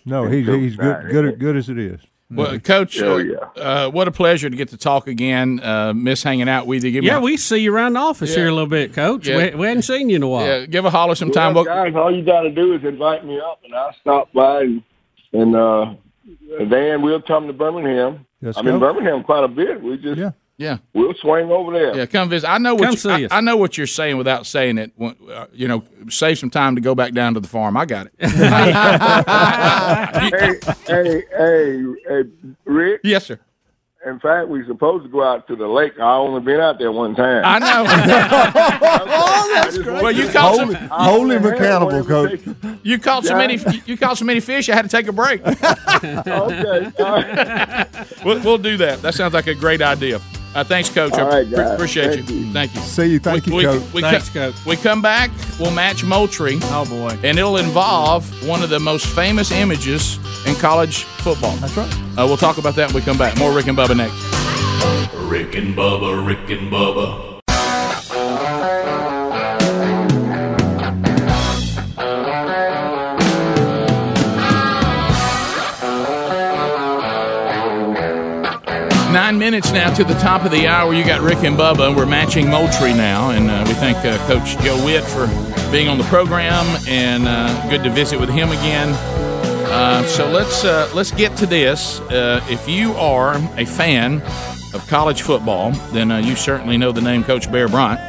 [0.05, 2.01] No, he's he's good good good as it is.
[2.35, 3.35] Well, Coach, Oh, uh, yeah.
[3.61, 5.59] uh, what a pleasure to get to talk again.
[5.61, 6.91] Uh, miss hanging out with you.
[6.91, 8.37] Give Yeah, a, we see you around the office Yeah.
[8.37, 9.27] here a little bit, Coach.
[9.27, 9.37] Yeah.
[9.51, 10.45] We, we hadn't seen you in a while.
[10.45, 11.53] yeah, give a holler sometime.
[11.53, 14.31] Well, Well, guys, all you got to do is invite me up, and I'll stop
[14.33, 14.83] by and
[15.33, 15.93] and uh,
[16.69, 18.25] Dan, we'll come to Birmingham.
[18.41, 18.79] Yes, I'm in.
[18.79, 19.81] Birmingham quite a bit.
[19.81, 20.31] We just Yeah.
[20.57, 21.95] Yeah, we'll swing over there.
[21.97, 22.47] yeah, come visit.
[22.49, 23.31] I know what Come you, see I, us.
[23.31, 24.91] I know what you're saying without saying it.
[25.01, 27.75] Uh, You know, save some time to go back down to the farm.
[27.75, 28.13] I got it.
[30.29, 32.23] hey, hey, hey, hey,
[32.65, 33.01] Rick.
[33.03, 33.39] yes, sir.
[34.05, 35.93] In fact, we supposed to go out to the lake.
[35.97, 37.41] I only been out there one time.
[37.45, 37.85] I know.
[39.07, 40.03] oh, that's great.
[40.03, 42.41] well, you caught Holy, some, holy mechanical coach.
[42.83, 44.67] you caught so many you caught so many fish.
[44.69, 45.41] I had to take a break.
[45.47, 46.17] okay.
[46.27, 47.87] All right.
[48.25, 49.01] we'll, we'll do that.
[49.01, 50.19] That sounds like a great idea.
[50.55, 51.13] Uh, thanks, Coach.
[51.13, 51.71] All I pre- guys.
[51.71, 52.35] appreciate Thank you.
[52.37, 52.53] you.
[52.53, 52.81] Thank you.
[52.81, 53.19] See you.
[53.19, 53.93] Thank you, we, coach.
[53.93, 54.65] We, Thanks, co- Coach.
[54.65, 55.31] we come back.
[55.59, 56.59] We'll match Moultrie.
[56.63, 57.17] Oh boy.
[57.23, 61.55] and it'll involve one of the most famous images in college football.
[61.57, 61.91] That's right.
[62.17, 63.37] Uh, we'll talk about that when we come back.
[63.39, 64.13] More Rick and Bubba next.
[65.15, 67.32] Rick and Bubba, Rick and Bubba.
[79.13, 80.91] Nine minutes now to the top of the hour.
[80.91, 81.95] You got Rick and Bubba.
[81.95, 85.27] We're matching Moultrie now, and uh, we thank uh, Coach Joe Whitt for
[85.71, 88.89] being on the program, and uh, good to visit with him again.
[89.69, 91.99] Uh, so let's uh, let's get to this.
[91.99, 94.19] Uh, if you are a fan
[94.73, 97.99] of college football, then you certainly know the name Coach Bear Bryant,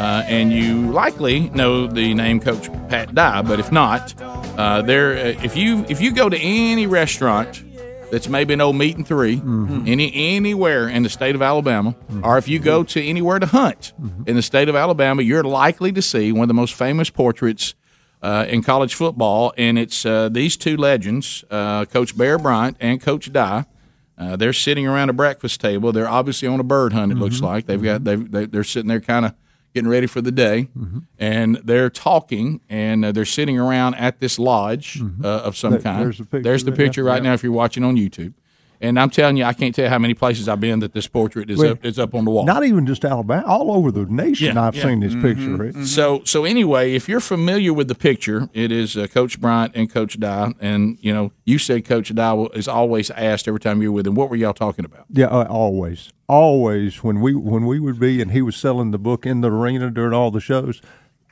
[0.00, 3.42] and you likely know the name Coach Pat Dye.
[3.42, 4.12] But if not,
[4.56, 7.62] there if you if you go to any restaurant
[8.10, 9.42] that's maybe an old meat and 3
[9.86, 13.92] any anywhere in the state of Alabama, or if you go to anywhere to hunt
[14.26, 17.74] in the state of Alabama, you're likely to see one of the most famous portraits
[18.22, 23.00] uh, in college football, and it's uh, these two legends, uh, Coach Bear Bryant and
[23.00, 23.64] Coach Dye.
[24.16, 25.92] Uh, they're sitting around a breakfast table.
[25.92, 27.12] They're obviously on a bird hunt.
[27.12, 29.34] It looks like they've got they, they're sitting there kind of
[29.74, 30.68] getting ready for the day,
[31.18, 35.80] and they're talking and uh, they're sitting around at this lodge uh, of some There-
[35.80, 36.04] kind.
[36.04, 38.32] there's the picture There's the picture right now if you're watching on YouTube.
[38.80, 41.08] And I'm telling you, I can't tell you how many places I've been that this
[41.08, 42.44] portrait is Well, up, is up on the wall.
[42.44, 44.54] Not even just Alabama, all over the nation.
[44.54, 44.82] Yeah, I've yeah.
[44.82, 44.88] Mm-hmm.
[44.88, 45.56] seen this picture.
[45.56, 45.76] Rick.
[45.86, 49.92] So so anyway, if you're familiar with the picture, it is uh, Coach Bryant and
[49.92, 53.92] Coach Dye, and you know you said Coach Dye is always asked every time you're
[53.92, 54.14] with him.
[54.14, 55.06] What were y'all talking about?
[55.10, 57.02] Yeah, uh, always, always.
[57.02, 59.90] When we when we would be, and he was selling the book in the arena
[59.90, 60.80] during all the shows,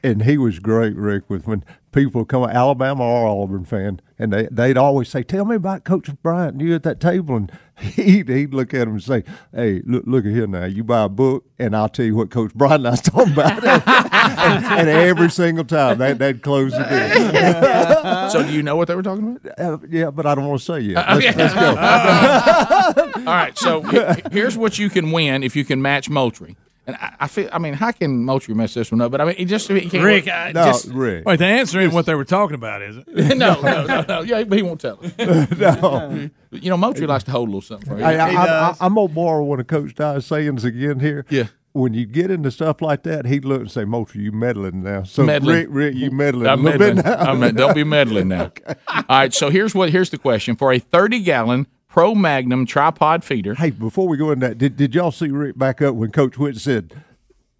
[0.06, 1.28] and he was great, Rick.
[1.28, 5.56] With when people come, Alabama or Auburn fan, and they they'd always say, "Tell me
[5.56, 9.02] about Coach Bryant and you at that table," and he'd he'd look at him and
[9.02, 10.64] say, "Hey, look look at here now.
[10.64, 13.32] You buy a book, and I'll tell you what Coach Bryant and I was talking
[13.32, 18.30] about." and, and every single time they they'd close the deal.
[18.30, 19.60] so do you know what they were talking about?
[19.60, 20.98] Uh, yeah, but I don't want to say yet.
[20.98, 21.36] Uh, Let's, okay.
[21.36, 23.20] let's go.
[23.20, 23.82] All right, so
[24.30, 26.56] here's what you can win if you can match Moultrie.
[26.86, 29.10] And I, I feel, I mean, how can Moultrie mess this one up?
[29.10, 30.04] But I mean, he just he can't.
[30.04, 31.24] Rick, I No, just, Rick.
[31.26, 33.08] Wait, the answer isn't what they were talking about, is it?
[33.36, 34.20] no, no, no, no.
[34.22, 35.12] Yeah, but he won't tell us.
[35.58, 36.30] No.
[36.52, 38.04] You know, Moultrie likes to hold a little something for you.
[38.04, 41.26] I, I, I, I'm gonna borrow one of Coach Dye's sayings again here.
[41.28, 41.48] Yeah.
[41.72, 45.02] When you get into stuff like that, he'd look and say, "Moultrie, you meddling now."
[45.02, 45.56] So Meddling.
[45.56, 46.96] Rick, Rick, you meddling I'm a little meddling.
[46.96, 47.18] bit now.
[47.18, 48.50] I'm don't be meddling now.
[48.88, 53.24] All right, so here's what here's the question for a 30 gallon Pro Magnum tripod
[53.24, 53.54] feeder.
[53.54, 56.36] Hey, before we go in that, did, did y'all see Rick back up when Coach
[56.36, 56.92] Whitt said,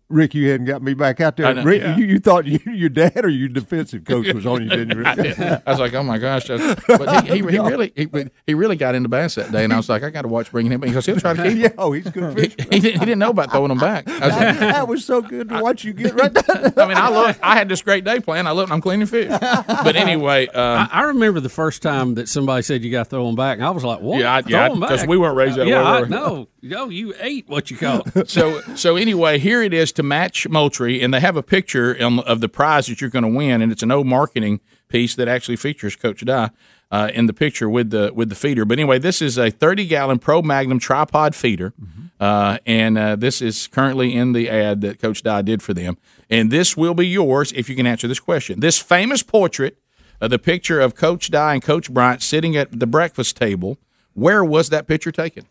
[0.08, 1.52] "Rick, you hadn't got me back out there"?
[1.54, 1.96] Know, Rick, yeah.
[1.96, 5.04] you, you thought you, your dad or your defensive coach was on you, didn't you?
[5.06, 5.38] I, did.
[5.40, 6.46] I was like, oh my gosh!
[6.46, 8.08] that's- But he, he, he really he,
[8.46, 10.50] he really got into bass that day, and I was like, I got to watch
[10.50, 11.58] bringing him because he'll try to keep.
[11.58, 12.38] yeah, oh, he's good.
[12.38, 12.66] He, Fish.
[12.70, 14.08] he didn't, he didn't know about throwing them back.
[14.08, 16.72] I, was like, that was so good to watch you get right there.
[16.76, 17.38] I mean, I look.
[17.42, 18.48] I had this great day planned.
[18.48, 19.28] I look, I'm cleaning fish.
[19.40, 23.10] But anyway, um, I, I remember the first time that somebody said you got to
[23.10, 24.20] throw them back, and I was like, "What?
[24.20, 26.08] Yeah, I- throw yeah, them back?" 'cause we weren't raised that yeah, way, I, we?
[26.08, 28.28] no, no, you ate what you caught.
[28.28, 32.40] so so anyway, here it is to match Moultrie, and they have a picture of
[32.40, 35.56] the prize that you're going to win, and it's an old marketing piece that actually
[35.56, 36.51] features Coach Dye
[36.90, 38.64] uh, in the picture with the with the feeder.
[38.64, 41.74] But anyway, this is a 30 gallon Pro Magnum tripod feeder,
[42.20, 45.98] uh, and uh, this is currently in the ad that Coach Dye did for them,
[46.31, 48.60] and this will be yours if you can answer this question.
[48.60, 49.78] This famous portrait,
[50.20, 53.78] the picture of Coach Dye and Coach Bryant sitting at the breakfast table.
[54.14, 55.44] Where was that picture taken?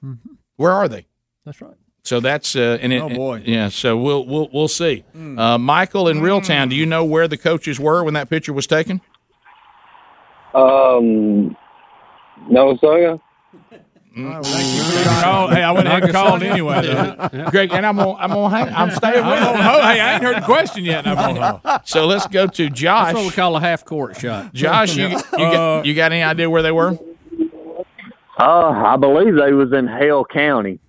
[0.55, 1.05] Where are they?
[1.45, 1.75] That's right.
[2.05, 3.41] So that's uh, and it, Oh, boy.
[3.45, 3.69] yeah.
[3.69, 5.03] So we'll we'll we'll see.
[5.15, 8.67] Uh, Michael in Reeltown, do you know where the coaches were when that picture was
[8.67, 9.01] taken?
[10.53, 11.57] Um,
[12.49, 13.19] no, sir.
[14.15, 16.85] Call- hey, I went ahead and called anyway.
[16.85, 17.47] Though.
[17.51, 19.63] Greg, and I'm on I'm on hang, I'm staying I'm with on you.
[19.63, 19.81] hold.
[19.83, 21.05] Hey, I ain't heard the question yet.
[21.07, 21.79] I'm on hold.
[21.85, 23.07] So let's go to Josh.
[23.07, 24.53] That's what we call a half court shot.
[24.53, 25.37] Josh, you you, Uh,
[25.79, 26.97] got, you got any idea where they were?
[28.39, 30.79] Uh, I believe they was in Hale County.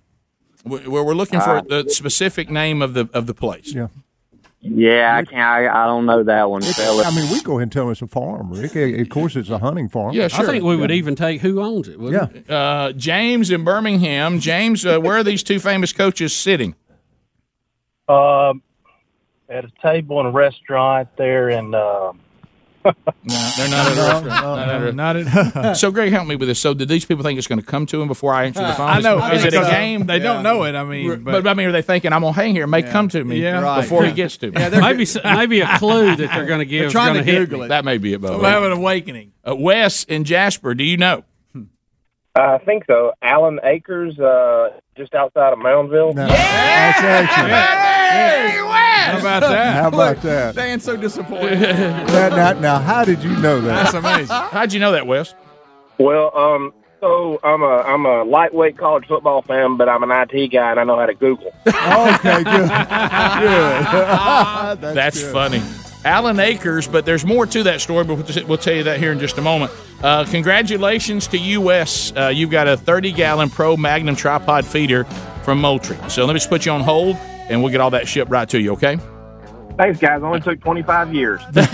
[0.69, 3.73] We- We're, we're looking for Uh, the specific name of the of the place.
[3.73, 3.87] Yeah.
[4.59, 5.39] Yeah, I can't.
[5.39, 7.03] I, I don't know that one, It's- fella.
[7.03, 8.75] I mean, we go ahead and tell it's a farm, Rick.
[8.75, 10.13] Of course, it's a hunting farm.
[10.13, 10.45] Yeah, sure.
[10.45, 11.97] I think we would even take who owns it.
[11.99, 12.25] Yeah.
[12.33, 12.43] we?
[12.49, 14.39] Uh, James in Birmingham.
[14.39, 16.75] James, uh, where are these two famous coaches sitting?
[18.09, 18.61] Um,
[19.49, 21.73] at a table in a restaurant there in.
[21.75, 22.19] Um,
[22.85, 22.93] No,
[23.57, 24.25] they're not at a restaurant.
[24.27, 25.73] Not at a- Not at.
[25.77, 26.59] So, Greg, help me with this.
[26.59, 28.73] So, did these people think it's going to come to him before I answer the
[28.73, 28.87] phone?
[28.89, 29.17] I know.
[29.31, 30.05] Is it a because game?
[30.05, 30.75] They don't know it.
[30.75, 32.63] I mean, But, but, I mean, are they thinking I'm gonna hang here?
[32.63, 33.59] It may come to me Yeah.
[33.61, 33.81] Right.
[33.81, 34.59] before he gets to me.
[34.61, 36.85] Yeah, maybe s- maybe a clue that they're going to give.
[36.85, 37.67] is trying gonna Google it.
[37.69, 39.33] That may be it, we'll have an awakening.
[39.47, 41.23] Uh, Wes in Jasper, do you know?
[42.35, 43.13] I think so.
[43.21, 46.13] Alan Acres, uh, just outside of Moundville.
[46.15, 47.51] Now, That's excellent.
[49.07, 49.73] How about that?
[49.81, 50.55] How about that?
[50.55, 51.61] Dan's so disappointed.
[52.07, 53.83] Now, now, now, how did you know that?
[53.83, 54.27] That's amazing.
[54.35, 55.33] How'd you know that, Wes?
[55.97, 60.47] Well, um, so I'm a I'm a lightweight college football fan, but I'm an IT
[60.51, 61.51] guy and I know how to Google.
[61.67, 62.69] okay, good.
[63.43, 63.83] Good.
[64.81, 65.33] That's, That's good.
[65.33, 65.61] funny.
[66.05, 69.11] Alan Acres, but there's more to that story, but we'll- we'll tell you that here
[69.11, 69.71] in just a moment.
[70.01, 72.13] Uh, congratulations to US.
[72.15, 75.03] Uh, you've got a 30 gallon Pro Magnum tripod feeder
[75.43, 75.97] from Moultrie.
[76.07, 77.15] So let me just put you on hold,
[77.49, 78.97] and we'll get all that shipped right to you, okay?
[79.77, 80.21] Thanks, guys.
[80.23, 81.39] Only took 25 years.
[81.51, 81.71] That's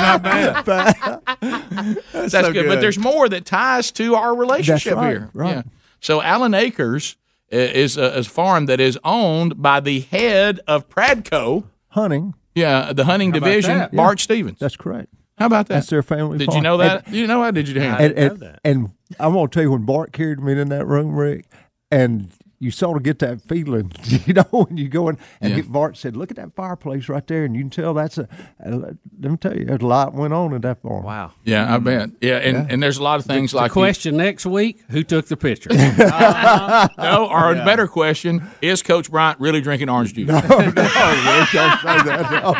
[0.00, 0.64] not bad.
[2.12, 2.66] That's, so good.
[2.66, 5.30] But there's more that ties to our relationship right, here.
[5.34, 5.56] right.
[5.56, 5.62] Yeah.
[6.00, 7.16] So Allen Acres
[7.52, 11.64] i- is a, is a farm that is owned by the head of Pradco.
[11.94, 12.34] Hunting.
[12.56, 13.94] Yeah, the hunting about division, that?
[13.94, 14.58] Bart Stevens.
[14.58, 15.08] That's correct.
[15.38, 15.74] How about that?
[15.74, 16.38] That's their family.
[16.38, 16.62] Did you farm.
[16.64, 17.06] know that?
[17.06, 17.54] And- you know that?
[17.54, 17.80] Did you?
[17.80, 18.90] and, and, and
[19.20, 21.46] I'm going to tell you when Bart carried me in that room, Rick,
[21.92, 23.92] and you sort of get that feeling,
[24.26, 25.62] you know, when you go in and Yeah.
[25.66, 28.28] Bart said, "Look at that fireplace right there," and you can tell that's a.
[28.58, 28.82] and
[29.20, 31.02] let me tell you, a lot went on in that farm.
[31.04, 31.32] Wow.
[31.44, 32.10] Yeah, I bet.
[32.20, 35.02] Yeah, and, and there's a lot of things like The like question next week: Who
[35.02, 35.68] took the picture?
[35.70, 40.28] the- no, or a better question: Is Coach Bryant really drinking orange juice?
[40.28, 42.28] No, no, Rick, don't say that.
[42.30, 42.54] No,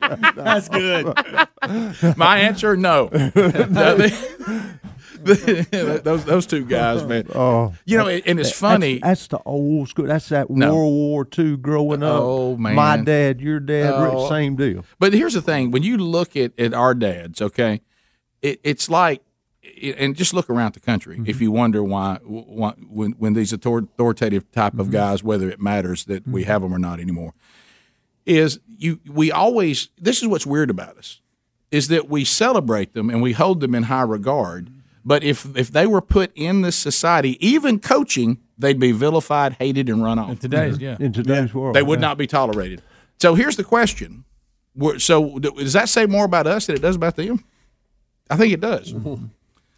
[0.00, 0.34] I'm.
[0.36, 2.16] That's good.
[2.16, 3.08] My answer: No.
[3.08, 4.78] the,
[6.02, 7.26] those those two guys, man.
[7.34, 8.98] Oh, You know, and it's funny.
[8.98, 10.06] That's, the old school.
[10.06, 10.74] That's that No.
[10.74, 12.20] World War II growing up.
[12.22, 12.74] Oh, man.
[12.74, 14.28] my dad, your dad, Oh.
[14.28, 14.84] same deal.
[14.98, 17.80] But here's the thing: when you look at, at our dads, okay,
[18.42, 19.22] it, it's like,
[19.98, 21.16] and just look around the country.
[21.16, 21.42] If mm-hmm.
[21.42, 24.92] you wonder why, why when when these authoritative type of mm-hmm.
[24.92, 26.50] guys, whether it matters that we mm-hmm.
[26.50, 27.34] have them or not anymore,
[28.24, 29.88] is you we always.
[29.98, 31.20] This is what's weird about us,
[31.70, 34.70] is that we celebrate them and we hold them in high regard.
[35.06, 39.88] But if if they were put in this society, even coaching, they'd be vilified, hated,
[39.88, 40.30] and run off.
[40.30, 40.80] In today's, mhm.
[40.80, 40.96] yeah.
[40.98, 42.08] In today's world, they would yeah.
[42.08, 42.82] not be tolerated.
[43.20, 44.24] So here's the question:
[44.74, 47.44] We're- So does that say more about us than it does about them?
[48.28, 48.92] I think it does.
[48.92, 49.26] Mm-hmm.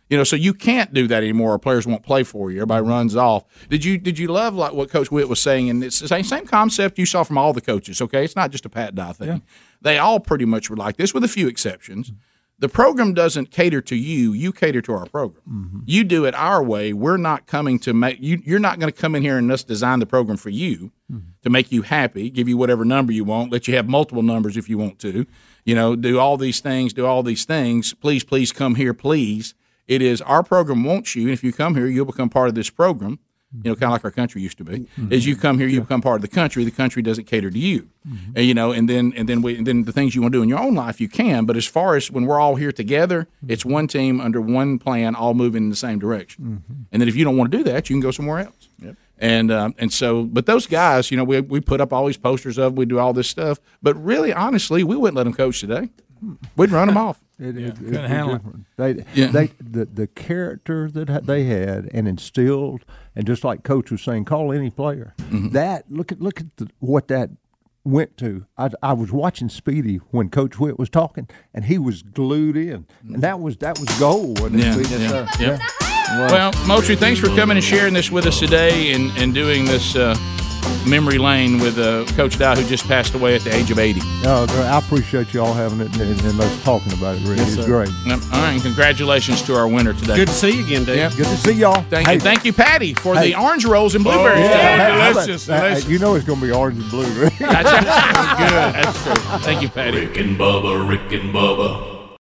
[0.08, 1.52] You know, so you can't do that anymore.
[1.52, 2.58] Or players won't play for you.
[2.60, 3.44] Everybody runs off.
[3.68, 5.68] Did you did you love like what Coach Whitt was saying?
[5.68, 8.00] And it's the same same concept you saw from all the coaches.
[8.00, 9.42] Okay, it's not just a Pat Dye thing.
[9.82, 12.12] They all pretty much were like this, with a few exceptions.
[12.60, 15.42] The program doesn't cater to you; you cater to our program.
[15.48, 15.78] Mm-hmm.
[15.86, 16.92] You do it our way.
[16.92, 18.42] We're not coming to make you.
[18.44, 21.28] You're not going to come in here and us design the program for you mm-hmm.
[21.42, 24.56] to make you happy, give you whatever number you want, let you have multiple numbers
[24.56, 25.26] if you want to.
[25.64, 27.94] You know, do all these things, do all these things.
[27.94, 29.54] Please, please come here, please.
[29.86, 32.54] It is our program wants you, and if you come here, you'll become part of
[32.54, 33.20] this program.
[33.56, 33.66] Mm-hmm.
[33.66, 34.80] You know, kind of like our country used to be.
[34.80, 35.12] Mm-hmm.
[35.12, 36.64] As you come here, you become part of the country.
[36.64, 38.32] The country doesn't cater to you, mm-hmm.
[38.36, 38.72] and, you know.
[38.72, 40.58] And then, and then, we, and then the things you want to do in your
[40.60, 41.46] own life, you can.
[41.46, 45.14] But as far as when we're all here together, it's one team under one plan,
[45.14, 46.62] all moving in the same direction.
[46.92, 48.68] And then, if you don't want to do that, you can go somewhere else.
[49.20, 52.16] And um, and so, but those guys, you know, we we put up all these
[52.16, 53.58] posters of, we do all this stuff.
[53.82, 55.88] But really, honestly, we wouldn't let them coach today.
[56.56, 57.18] We'd run them off.
[57.40, 58.38] It, it, Couldn't it's handle it.
[58.44, 58.66] different.
[58.76, 59.26] They, Yeah.
[59.28, 62.84] they, the the character that they had and instilled,
[63.18, 65.12] and just like Coach was saying, call any player.
[65.18, 65.48] Mm-hmm.
[65.48, 67.30] That look at look at the, what that
[67.84, 68.46] went to.
[68.56, 72.86] I, I was watching Speedy when Coach Whitt was talking, and he was glued in,
[73.02, 74.40] and that was that was gold.
[74.40, 76.28] wasn't it, Yeah, yeah, yeah.
[76.30, 79.94] Well, Moultrie, thanks for coming and sharing this with us today and, and doing this
[79.94, 80.16] uh,
[80.86, 84.00] memory lane with uh, Coach Dye, who just passed away at the age of 80.
[84.22, 87.20] No, I appreciate you all having it and, and us talking about it.
[87.22, 87.66] Really, Yes, it's sir.
[87.66, 87.90] great.
[88.06, 88.20] Yep.
[88.32, 90.16] All right, and congratulations to our winner today.
[90.16, 90.96] Good to see you again, Dave.
[90.96, 91.12] Yep.
[91.16, 91.82] Good to see y'all.
[91.90, 92.14] Thank Hey.
[92.14, 93.32] you, thank you, Patty, for Hey.
[93.32, 94.40] the orange rolls and blueberries.
[94.40, 94.76] Yeah, today.
[94.78, 95.88] how about- delicious, delicious.
[95.88, 97.32] You know it's going to be orange and blue, right?
[97.38, 98.84] That's good.
[98.84, 99.38] That's true.
[99.40, 100.06] Thank you, Patty.
[100.06, 101.97] Rick and Bubba, Rick and Bubba.